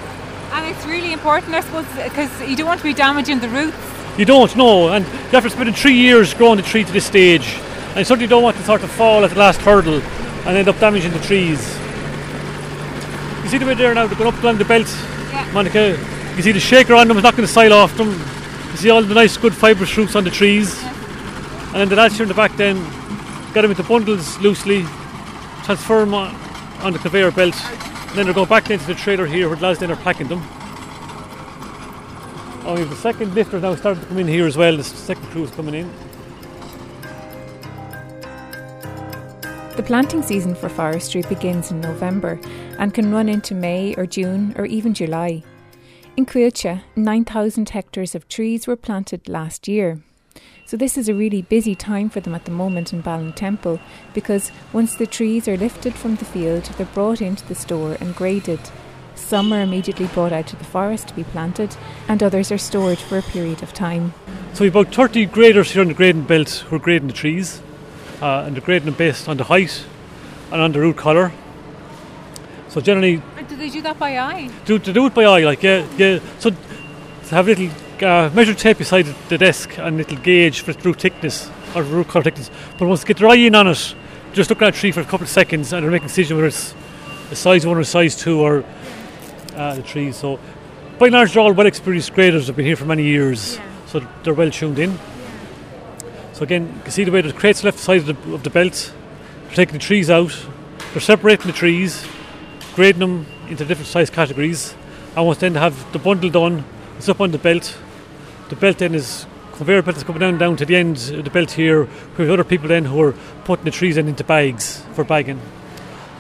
And 0.53 0.65
it's 0.75 0.87
really 0.87 1.13
important, 1.13 1.55
I 1.55 1.61
suppose, 1.61 1.85
because 2.03 2.31
you 2.49 2.57
don't 2.57 2.67
want 2.67 2.81
to 2.81 2.85
be 2.85 2.95
damaging 2.95 3.39
the 3.41 3.51
roots. 3.51 3.77
you 4.17 4.25
don't 4.25 4.57
know, 4.57 4.89
and 4.89 5.05
you 5.05 5.31
have 5.33 5.45
to 5.45 5.51
spend 5.51 5.77
three 5.77 5.93
years 5.95 6.33
growing 6.33 6.57
the 6.57 6.63
tree 6.63 6.85
to 6.85 6.93
this 6.93 7.05
stage. 7.05 7.47
And 7.91 7.99
you 7.99 8.05
certainly 8.05 8.29
don't 8.29 8.43
want 8.43 8.57
to 8.57 8.63
sort 8.65 8.83
of 8.83 8.91
fall 8.91 9.25
at 9.25 9.31
the 9.31 9.39
last 9.39 9.61
hurdle 9.61 10.01
and 10.47 10.57
end 10.57 10.69
up 10.69 10.79
damaging 10.81 11.13
the 11.13 11.21
trees. 11.21 11.61
You 13.43 13.49
see 13.51 13.59
the 13.59 13.67
way 13.67 13.75
there 13.75 13.93
now, 13.95 14.07
they're 14.07 14.17
going 14.19 14.33
up 14.35 14.43
along 14.43 14.57
the 14.57 14.65
belt, 14.65 14.89
Yeah. 15.31 15.53
Monica. 15.53 15.99
You 16.39 16.45
see 16.45 16.53
the 16.53 16.61
shaker 16.61 16.95
on 16.95 17.09
them, 17.09 17.19
it's 17.19 17.29
going 17.33 17.39
to 17.39 17.49
soil 17.49 17.73
off 17.73 17.97
them. 17.97 18.11
You 18.11 18.77
see 18.77 18.91
all 18.91 19.03
the 19.03 19.13
nice, 19.13 19.37
good 19.37 19.53
fibrous 19.53 19.97
roots 19.97 20.15
on 20.15 20.23
the 20.23 20.31
trees. 20.31 20.81
And 20.85 21.75
then 21.75 21.89
the 21.89 21.97
lads 21.97 22.15
here 22.15 22.23
in 22.23 22.29
the 22.29 22.35
back 22.35 22.57
then 22.57 22.77
get 23.53 23.63
them 23.63 23.73
into 23.73 23.83
bundles 23.83 24.39
loosely, 24.39 24.83
transfer 25.65 25.99
them 25.99 26.15
on, 26.15 26.33
on 26.81 26.93
the 26.93 27.01
conveyor 27.01 27.33
belt, 27.33 27.57
and 27.57 28.17
then 28.17 28.25
they're 28.25 28.35
going 28.35 28.49
back 28.49 28.71
into 28.71 28.87
the 28.87 28.95
trailer 28.95 29.27
here 29.27 29.49
where 29.49 29.57
the 29.57 29.65
lads 29.65 29.81
then 29.81 29.91
are 29.91 29.97
packing 29.97 30.29
them. 30.29 30.41
Oh, 32.65 32.75
we 32.75 32.81
have 32.83 32.91
the 32.91 32.95
second 32.95 33.35
lifter 33.35 33.59
now 33.59 33.75
starting 33.75 34.01
to 34.01 34.09
come 34.09 34.19
in 34.19 34.29
here 34.29 34.47
as 34.47 34.57
well. 34.57 34.77
The 34.77 34.85
second 34.85 35.27
crew 35.31 35.43
is 35.43 35.51
coming 35.51 35.75
in. 35.75 35.93
The 39.75 39.83
planting 39.85 40.23
season 40.23 40.55
for 40.55 40.69
forestry 40.69 41.23
begins 41.23 41.73
in 41.73 41.81
November 41.81 42.39
and 42.79 42.95
can 42.95 43.11
run 43.11 43.29
into 43.29 43.57
May 43.57 43.97
or 43.97 44.07
June 44.07 44.55
or 44.57 44.67
even 44.67 44.95
July. 44.95 45.43
In 46.19 46.27
Coillte, 46.27 46.83
9,000 46.97 47.69
hectares 47.69 48.17
of 48.17 48.27
trees 48.27 48.67
were 48.67 48.75
planted 48.75 49.29
last 49.29 49.69
year. 49.69 50.01
So 50.67 50.77
this 50.77 50.99
is 50.99 51.09
a 51.09 51.15
really 51.15 51.43
busy 51.43 51.77
time 51.77 52.11
for 52.11 52.19
them 52.19 52.35
at 52.35 52.45
the 52.45 52.51
moment 52.51 52.93
in 52.93 53.05
Ballintemple 53.05 53.81
because 54.15 54.51
once 54.73 54.97
the 54.97 55.07
trees 55.07 55.47
are 55.47 55.57
lifted 55.57 55.95
from 55.95 56.17
the 56.17 56.25
field, 56.25 56.65
they're 56.77 56.87
brought 56.87 57.23
into 57.23 57.47
the 57.47 57.55
store 57.55 57.97
and 58.01 58.17
graded. 58.17 58.59
Some 59.15 59.53
are 59.53 59.61
immediately 59.61 60.09
brought 60.09 60.33
out 60.33 60.49
to 60.49 60.57
the 60.57 60.65
forest 60.65 61.07
to 61.07 61.15
be 61.15 61.23
planted, 61.23 61.77
and 62.09 62.21
others 62.21 62.51
are 62.51 62.59
stored 62.59 62.99
for 62.99 63.19
a 63.19 63.23
period 63.23 63.63
of 63.63 63.73
time. 63.73 64.13
So 64.55 64.65
we've 64.65 64.75
about 64.75 64.93
30 64.93 65.27
graders 65.27 65.71
here 65.71 65.83
on 65.83 65.87
the 65.87 65.95
grading 65.95 66.25
belt 66.25 66.65
who 66.67 66.75
are 66.75 66.81
grading 66.81 67.07
the 67.07 67.15
trees, 67.15 67.63
uh, 68.21 68.43
and 68.45 68.57
they're 68.57 68.65
grading 68.65 68.87
them 68.87 68.95
based 68.95 69.29
on 69.29 69.37
the 69.37 69.45
height 69.45 69.85
and 70.51 70.61
on 70.61 70.73
the 70.73 70.81
root 70.81 70.97
colour. 70.97 71.31
So 72.71 72.81
generally, 72.81 73.23
they 73.59 73.71
do 73.71 73.83
that 73.83 73.99
by 73.99 74.19
eye? 74.19 74.51
do 74.65 74.79
to 74.79 74.93
do 74.93 75.07
it 75.07 75.15
by 75.15 75.25
eye, 75.25 75.45
like 75.45 75.63
yeah, 75.63 75.87
yeah. 75.97 76.21
So 76.39 76.51
to 76.51 77.35
have 77.35 77.47
little 77.47 77.71
uh, 78.03 78.31
measured 78.35 78.59
tape 78.59 78.79
beside 78.79 79.07
the 79.29 79.39
desk 79.39 79.79
and 79.79 79.97
little 79.97 80.17
gauge 80.19 80.61
for 80.61 80.73
root 80.85 81.01
thickness 81.01 81.51
or 81.75 81.83
root 81.83 82.09
colour 82.09 82.25
thickness. 82.25 82.51
But 82.79 82.89
once 82.89 83.03
they 83.03 83.09
get 83.09 83.19
their 83.19 83.29
eye 83.29 83.37
in 83.37 83.55
on 83.55 83.69
it, 83.69 83.95
just 84.33 84.51
look 84.51 84.63
at 84.63 84.69
a 84.69 84.73
tree 84.73 84.93
for 84.93 85.01
a 85.01 85.05
couple 85.05 85.23
of 85.23 85.29
seconds 85.29 85.73
and 85.73 85.83
they're 85.83 85.91
making 85.91 86.07
a 86.07 86.09
decision 86.09 86.37
whether 86.37 86.49
it's 86.49 86.75
a 87.31 87.37
size 87.37 87.67
one 87.67 87.77
or 87.77 87.81
a 87.81 87.85
size 87.85 88.17
two 88.17 88.41
or 88.41 88.65
uh, 89.55 89.75
the 89.75 89.83
trees. 89.83 90.17
So 90.17 90.39
by 90.99 91.07
and 91.07 91.15
large, 91.15 91.33
they're 91.33 91.43
all 91.43 91.53
well 91.53 91.67
experienced 91.67 92.15
graders. 92.15 92.47
They've 92.47 92.57
been 92.57 92.67
here 92.67 92.77
for 92.77 92.87
many 92.87 93.05
years, 93.05 93.59
so 93.87 94.01
they're 94.23 94.35
well 94.35 94.51
tuned 94.51 94.79
in. 94.79 94.99
So 96.33 96.45
again, 96.45 96.73
you 96.77 96.83
can 96.83 96.91
see 96.93 97.05
the 97.05 97.11
way 97.11 97.21
the 97.21 97.33
crates 97.33 97.65
left 97.65 97.79
side 97.79 98.01
of 98.01 98.07
the, 98.07 98.35
of 98.35 98.43
the 98.43 98.51
belt. 98.51 98.93
They're 99.47 99.57
taking 99.57 99.75
the 99.75 99.79
trees 99.81 100.09
out. 100.09 100.37
They're 100.93 101.01
separating 101.01 101.47
the 101.47 101.53
trees, 101.53 102.07
grading 102.75 103.01
them 103.01 103.27
into 103.49 103.65
different 103.65 103.89
size 103.89 104.11
categories. 104.11 104.75
And 105.17 105.27
once 105.27 105.39
then 105.39 105.55
they 105.55 105.61
have 105.61 105.93
the 105.93 105.99
bundle 105.99 106.31
done, 106.31 106.65
it's 106.97 107.09
up 107.09 107.21
on 107.21 107.31
the 107.31 107.39
belt. 107.39 107.77
The 108.49 108.57
belt 108.57 108.79
then 108.79 108.95
is 108.95 109.27
conveyor 109.53 109.83
belt 109.83 109.97
is 109.97 110.05
coming 110.05 110.21
down 110.21 110.39
down 110.39 110.57
to 110.57 110.65
the 110.65 110.77
end 110.77 110.97
of 110.97 111.25
the 111.25 111.31
belt 111.31 111.51
here. 111.53 111.89
We 112.17 112.25
have 112.25 112.31
other 112.31 112.45
people 112.45 112.69
then 112.69 112.85
who 112.85 113.01
are 113.03 113.15
putting 113.45 113.65
the 113.65 113.71
trees 113.71 113.97
then 113.97 114.09
into 114.09 114.25
bags 114.25 114.83
for 114.95 115.05
bagging. 115.05 115.41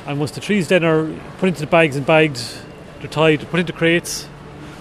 And 0.06 0.18
once 0.18 0.32
the 0.32 0.40
trees 0.40 0.68
then 0.68 0.84
are 0.84 1.06
put 1.38 1.48
into 1.48 1.60
the 1.60 1.66
bags 1.66 1.96
and 1.96 2.04
bagged, 2.04 2.40
they're 2.98 3.08
tied, 3.08 3.48
put 3.50 3.60
into 3.60 3.72
crates, 3.72 4.26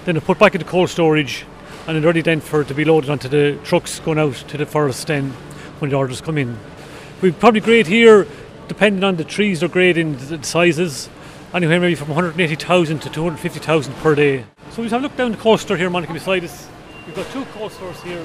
then 0.05 0.15
they're 0.15 0.21
put 0.21 0.39
back 0.39 0.55
into 0.55 0.65
cold 0.65 0.89
storage, 0.89 1.45
and 1.86 1.95
then 1.95 2.03
ready 2.03 2.21
then 2.21 2.39
for 2.39 2.63
to 2.63 2.73
be 2.73 2.86
loaded 2.86 3.10
onto 3.10 3.27
the 3.27 3.60
trucks 3.63 3.99
going 3.99 4.17
out 4.17 4.36
to 4.36 4.57
the 4.57 4.65
forest 4.65 5.05
then 5.07 5.31
when 5.79 5.91
the 5.91 5.97
orders 5.97 6.21
come 6.21 6.38
in. 6.38 6.57
We 7.21 7.31
probably 7.31 7.62
grade 7.62 7.88
here, 7.88 8.27
depending 8.67 9.03
on 9.03 9.17
the 9.17 9.23
trees 9.23 9.60
they're 9.60 9.69
grading, 9.69 10.17
the 10.17 10.43
sizes, 10.43 11.10
anywhere 11.53 11.79
maybe 11.79 11.95
from 11.95 12.10
180,000 12.10 12.99
to 12.99 13.10
250,000 13.10 13.93
per 13.95 14.15
day. 14.15 14.45
So 14.71 14.81
we 14.81 14.89
have 14.89 15.01
a 15.01 15.03
look 15.03 15.15
down 15.15 15.31
the 15.31 15.38
coaster 15.38 15.77
here, 15.77 15.89
Monica, 15.89 16.13
beside 16.13 16.43
us. 16.43 16.67
We've 17.05 17.15
got 17.15 17.29
two 17.31 17.45
coasters 17.45 18.01
here. 18.03 18.23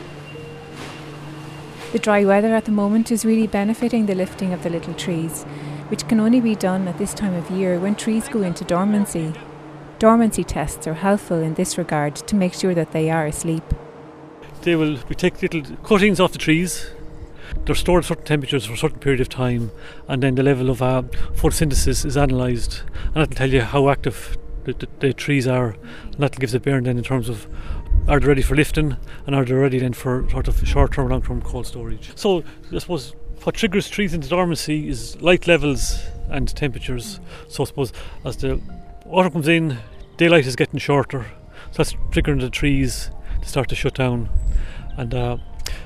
The 1.92 1.98
dry 1.98 2.24
weather 2.24 2.54
at 2.54 2.64
the 2.64 2.72
moment 2.72 3.10
is 3.10 3.24
really 3.24 3.46
benefiting 3.46 4.06
the 4.06 4.14
lifting 4.14 4.52
of 4.52 4.62
the 4.62 4.70
little 4.70 4.94
trees, 4.94 5.44
which 5.88 6.08
can 6.08 6.20
only 6.20 6.40
be 6.40 6.54
done 6.54 6.88
at 6.88 6.98
this 6.98 7.12
time 7.12 7.34
of 7.34 7.50
year 7.50 7.78
when 7.78 7.94
trees 7.94 8.28
go 8.28 8.42
into 8.42 8.64
dormancy. 8.64 9.34
Dormancy 9.98 10.42
tests 10.42 10.86
are 10.86 10.94
helpful 10.94 11.38
in 11.40 11.54
this 11.54 11.78
regard 11.78 12.16
to 12.16 12.34
make 12.34 12.54
sure 12.54 12.74
that 12.74 12.92
they 12.92 13.10
are 13.10 13.26
asleep. 13.26 13.62
They 14.62 14.74
will 14.74 14.98
we 15.08 15.14
take 15.14 15.42
little 15.42 15.62
cuttings 15.84 16.18
off 16.18 16.32
the 16.32 16.38
trees. 16.38 16.90
They're 17.64 17.74
stored 17.74 18.04
at 18.04 18.08
certain 18.08 18.24
temperatures 18.24 18.66
for 18.66 18.72
a 18.72 18.76
certain 18.76 18.98
period 18.98 19.20
of 19.20 19.28
time, 19.28 19.70
and 20.08 20.22
then 20.22 20.34
the 20.34 20.42
level 20.42 20.70
of 20.70 20.82
uh, 20.82 21.02
photosynthesis 21.34 22.04
is 22.04 22.16
analysed, 22.16 22.82
and 23.06 23.16
that 23.16 23.28
will 23.28 23.36
tell 23.36 23.50
you 23.50 23.62
how 23.62 23.88
active 23.88 24.36
the, 24.64 24.72
the, 24.72 24.88
the 25.00 25.12
trees 25.12 25.46
are, 25.46 25.76
and 26.04 26.18
that 26.18 26.38
gives 26.38 26.54
a 26.54 26.60
bearing 26.60 26.84
then 26.84 26.98
in 26.98 27.04
terms 27.04 27.28
of 27.28 27.46
are 28.08 28.18
they 28.18 28.26
ready 28.26 28.42
for 28.42 28.56
lifting, 28.56 28.96
and 29.26 29.36
are 29.36 29.44
they 29.44 29.54
ready 29.54 29.78
then 29.78 29.92
for 29.92 30.28
sort 30.30 30.48
of 30.48 30.66
short-term, 30.66 31.06
or 31.06 31.10
long-term 31.10 31.42
cold 31.42 31.66
storage. 31.66 32.10
So 32.16 32.42
I 32.72 32.78
suppose 32.78 33.14
what 33.44 33.54
triggers 33.54 33.88
trees 33.88 34.12
into 34.12 34.28
dormancy 34.28 34.88
is 34.88 35.20
light 35.20 35.46
levels 35.46 36.02
and 36.28 36.48
temperatures. 36.48 37.20
So 37.48 37.62
I 37.62 37.66
suppose 37.66 37.92
as 38.24 38.38
the 38.38 38.60
water 39.04 39.30
comes 39.30 39.46
in, 39.46 39.78
daylight 40.16 40.46
is 40.46 40.56
getting 40.56 40.80
shorter, 40.80 41.26
so 41.70 41.76
that's 41.78 41.92
triggering 42.10 42.40
the 42.40 42.50
trees 42.50 43.10
to 43.40 43.48
start 43.48 43.68
to 43.68 43.74
shut 43.74 43.94
down. 43.94 44.28
And 44.96 45.14
uh, 45.14 45.36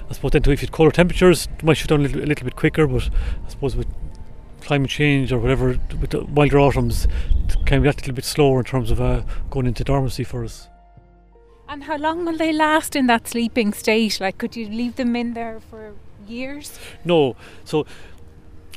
I 0.09 0.12
suppose 0.12 0.31
then 0.33 0.42
too, 0.42 0.53
if 0.53 0.62
you 0.62 0.66
had 0.66 0.73
colder 0.73 0.92
temperatures, 0.92 1.49
it 1.59 1.64
might 1.64 1.75
shut 1.75 1.88
down 1.88 2.01
a 2.01 2.03
little, 2.05 2.23
a 2.23 2.27
little 2.27 2.45
bit 2.45 2.57
quicker. 2.57 2.87
But 2.87 3.09
I 3.45 3.49
suppose 3.49 3.75
with 3.77 3.88
climate 4.61 4.90
change 4.90 5.33
or 5.33 5.38
whatever, 5.38 5.79
with 6.01 6.11
the 6.11 6.23
milder 6.29 6.59
autumns, 6.59 7.07
it 7.49 7.57
can 7.66 7.83
be 7.83 7.88
that 7.88 7.97
little 7.97 8.14
bit 8.14 8.25
slower 8.25 8.59
in 8.61 8.64
terms 8.64 8.90
of 8.90 9.01
uh, 9.01 9.23
going 9.51 9.66
into 9.66 9.85
dormancy 9.85 10.25
for 10.25 10.45
us. 10.45 10.69
And 11.69 11.85
how 11.85 11.97
long 11.97 12.25
will 12.25 12.37
they 12.37 12.53
last 12.53 12.95
in 12.95 13.07
that 13.09 13.27
sleeping 13.27 13.73
state? 13.73 14.21
Like, 14.21 14.38
could 14.38 14.55
you 14.55 14.69
leave 14.69 14.97
them 14.97 15.16
in 15.16 15.35
there 15.35 15.59
for 15.71 15.95
years? 16.29 16.79
No, 17.05 17.35
so 17.64 17.87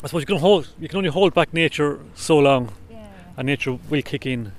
I 0.04 0.08
suppose 0.08 0.22
you 0.24 0.26
can 0.26 0.38
hold, 0.38 0.70
you 0.80 0.88
can 0.88 0.98
only 0.98 1.10
hold 1.12 1.34
back 1.36 1.54
nature 1.54 2.00
so 2.16 2.40
long, 2.40 2.72
Yeah. 2.90 3.06
and 3.38 3.46
nature 3.46 3.78
will 3.90 4.02
kick 4.02 4.26
in. 4.26 4.54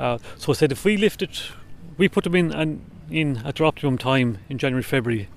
Uh, 0.00 0.18
so 0.36 0.50
I 0.50 0.54
said 0.56 0.72
if 0.72 0.84
we 0.84 0.96
lift 0.96 1.22
it, 1.22 1.50
we 1.96 2.08
put 2.08 2.24
them 2.24 2.34
in 2.34 2.52
and 2.52 2.84
in 3.08 3.38
at 3.44 3.56
their 3.56 3.66
optimum 3.66 3.98
time 3.98 4.38
in 4.48 4.58
January, 4.58 4.82
February. 4.82 5.28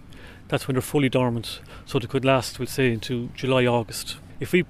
That's 0.50 0.68
when 0.68 0.74
they're 0.74 0.82
fully 0.82 1.10
dormant, 1.10 1.62
so 1.86 2.00
they 2.00 2.08
could 2.08 2.26
last, 2.26 2.58
we'll 2.58 2.68
say, 2.68 2.92
into 2.92 3.30
July, 3.36 3.66
August. 3.68 4.18
If 4.40 4.52
we, 4.52 4.66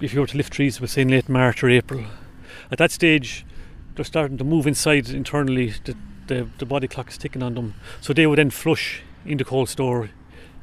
if 0.00 0.14
you 0.14 0.20
were 0.20 0.28
to 0.28 0.36
lift 0.36 0.52
trees, 0.52 0.80
we'll 0.80 0.88
say 0.88 1.02
in 1.02 1.08
late 1.08 1.28
March 1.28 1.62
or 1.62 1.68
April, 1.68 2.04
at 2.70 2.78
that 2.78 2.92
stage, 2.92 3.44
they're 3.96 4.04
starting 4.04 4.38
to 4.38 4.44
move 4.44 4.66
inside 4.66 5.08
internally. 5.08 5.74
The, 5.84 5.96
the, 6.28 6.48
the 6.58 6.66
body 6.66 6.86
clock 6.86 7.10
is 7.10 7.18
ticking 7.18 7.42
on 7.42 7.54
them, 7.54 7.74
so 8.00 8.12
they 8.12 8.28
would 8.28 8.38
then 8.38 8.50
flush 8.50 9.02
in 9.26 9.38
the 9.38 9.44
cold 9.44 9.68
store. 9.68 10.10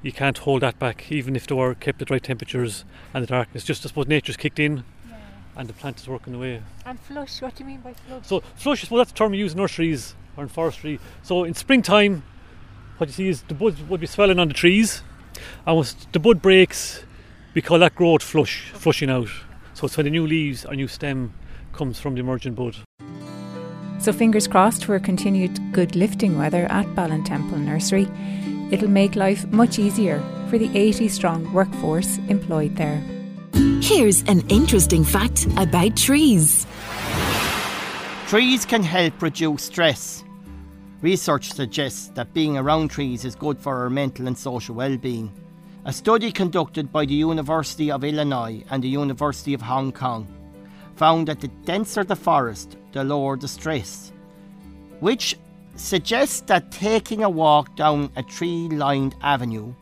You 0.02 0.14
can't 0.14 0.38
hold 0.38 0.62
that 0.62 0.80
back, 0.80 1.12
even 1.12 1.36
if 1.36 1.48
they 1.48 1.56
were 1.56 1.76
kept 1.76 2.02
at 2.02 2.10
right 2.10 2.24
temperatures 2.24 2.86
and 3.14 3.24
the 3.24 3.28
darkness. 3.28 3.66
Just 3.66 3.86
I 3.86 3.90
suppose 3.90 4.08
nature's 4.08 4.38
kicked 4.38 4.60
in, 4.60 4.86
and 5.58 5.68
the 5.68 5.74
plant 5.74 6.00
is 6.00 6.08
working 6.08 6.34
away. 6.34 6.62
And 6.86 6.98
flush, 6.98 7.42
what 7.42 7.56
do 7.56 7.64
you 7.64 7.70
mean 7.72 7.82
by 7.82 7.94
flush? 7.94 8.26
So 8.26 8.40
flush, 8.56 8.84
is 8.84 8.88
suppose 8.88 9.00
that's 9.00 9.12
the 9.12 9.18
term 9.18 9.32
we 9.32 9.38
use 9.38 9.52
in 9.52 9.58
nurseries 9.58 10.16
or 10.38 10.44
in 10.44 10.50
forestry. 10.50 11.00
So 11.24 11.44
in 11.44 11.56
springtime, 11.56 12.24
what 12.98 13.10
you 13.10 13.14
see 13.14 13.30
is 13.30 13.42
the 13.44 13.54
buds 13.54 13.82
would 13.84 14.00
be 14.00 14.08
swelling 14.08 14.40
on 14.40 14.48
the 14.48 14.54
trees, 14.54 15.02
and 15.66 15.76
once 15.76 15.94
the 16.12 16.20
bud 16.20 16.42
breaks, 16.42 17.04
we 17.54 17.62
call 17.62 17.80
that 17.80 17.96
growth 17.96 18.24
flush, 18.24 18.72
flushing 18.74 19.10
out. 19.10 19.30
So 19.74 19.86
it's 19.86 19.98
when 19.98 20.06
the 20.06 20.12
new 20.12 20.26
leaves 20.26 20.66
or 20.66 20.76
new 20.76 20.88
stem 20.88 21.34
comes 21.74 22.00
from 22.00 22.16
the 22.16 22.22
emerging 22.22 22.54
bud. 22.54 22.76
So 24.00 24.14
fingers 24.14 24.48
crossed 24.48 24.86
for 24.86 25.00
continued 25.00 25.60
good 25.74 25.96
lifting 25.96 26.38
weather 26.38 26.66
at 26.66 26.86
Ballintemple 26.88 27.60
Nursery. 27.60 28.08
It'll 28.72 28.90
make 28.90 29.16
life 29.16 29.48
much 29.48 29.80
easier 29.80 30.20
for 30.50 30.58
the 30.58 30.70
80 30.78 31.08
strong 31.08 31.54
workforce 31.54 32.18
employed 32.30 32.76
there. 32.76 33.02
Here's 33.82 34.22
an 34.24 34.42
interesting 34.50 35.04
fact 35.04 35.46
about 35.58 35.96
trees. 35.96 36.68
Trees 38.28 38.66
can 38.66 38.84
help 38.84 39.22
reduce 39.22 39.64
stress. 39.64 40.25
Research 41.02 41.52
suggests 41.52 42.08
that 42.16 42.34
being 42.34 42.58
around 42.58 42.90
trees 42.90 43.26
is 43.26 43.36
good 43.36 43.60
for 43.60 43.78
our 43.82 43.90
mental 43.90 44.28
and 44.28 44.38
social 44.38 44.76
well-being. 44.76 45.32
A 45.84 45.94
study 45.94 46.32
conducted 46.32 46.92
by 46.92 47.06
the 47.06 47.14
University 47.14 47.92
of 47.92 48.04
Illinois 48.04 48.64
and 48.72 48.82
the 48.82 48.88
University 48.88 49.54
of 49.54 49.62
Hong 49.62 49.92
Kong 49.92 50.28
found 50.96 51.28
that 51.28 51.42
the 51.42 51.50
denser 51.66 52.04
the 52.04 52.16
forest, 52.16 52.78
the 52.94 53.04
lower 53.04 53.36
the 53.36 53.48
stress, 53.48 54.14
which 55.02 55.38
suggests 55.76 56.40
that 56.42 56.72
taking 56.72 57.24
a 57.24 57.30
walk 57.30 57.76
down 57.76 58.10
a 58.16 58.24
tree 58.24 58.70
lined 58.70 59.16
avenue 59.22 59.74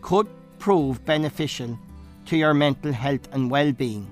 could 0.00 0.26
prove 0.58 1.04
beneficial 1.04 1.78
to 2.24 2.36
your 2.36 2.54
mental 2.54 2.92
health 2.92 3.28
and 3.32 3.50
well 3.50 3.70
being. 3.72 4.08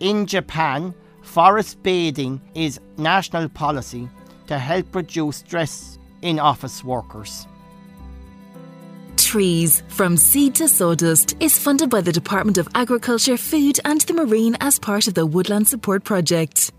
In 0.00 0.26
Japan, 0.26 0.94
forest 1.22 1.82
bathing 1.82 2.40
is 2.54 2.80
national 2.96 3.50
policy 3.50 4.08
to 4.46 4.58
help 4.58 4.94
reduce 4.94 5.38
stress 5.38 5.98
in 6.22 6.38
office 6.38 6.82
workers. 6.84 7.46
Trees 9.16 9.82
from 9.88 10.16
Seed 10.16 10.54
to 10.56 10.68
Sawdust 10.68 11.34
is 11.40 11.58
funded 11.58 11.90
by 11.90 12.00
the 12.00 12.12
Department 12.12 12.58
of 12.58 12.68
Agriculture, 12.74 13.36
Food 13.36 13.80
and 13.84 14.00
the 14.02 14.14
Marine 14.14 14.56
as 14.60 14.78
part 14.78 15.08
of 15.08 15.14
the 15.14 15.26
Woodland 15.26 15.66
Support 15.66 16.04
Project. 16.04 16.70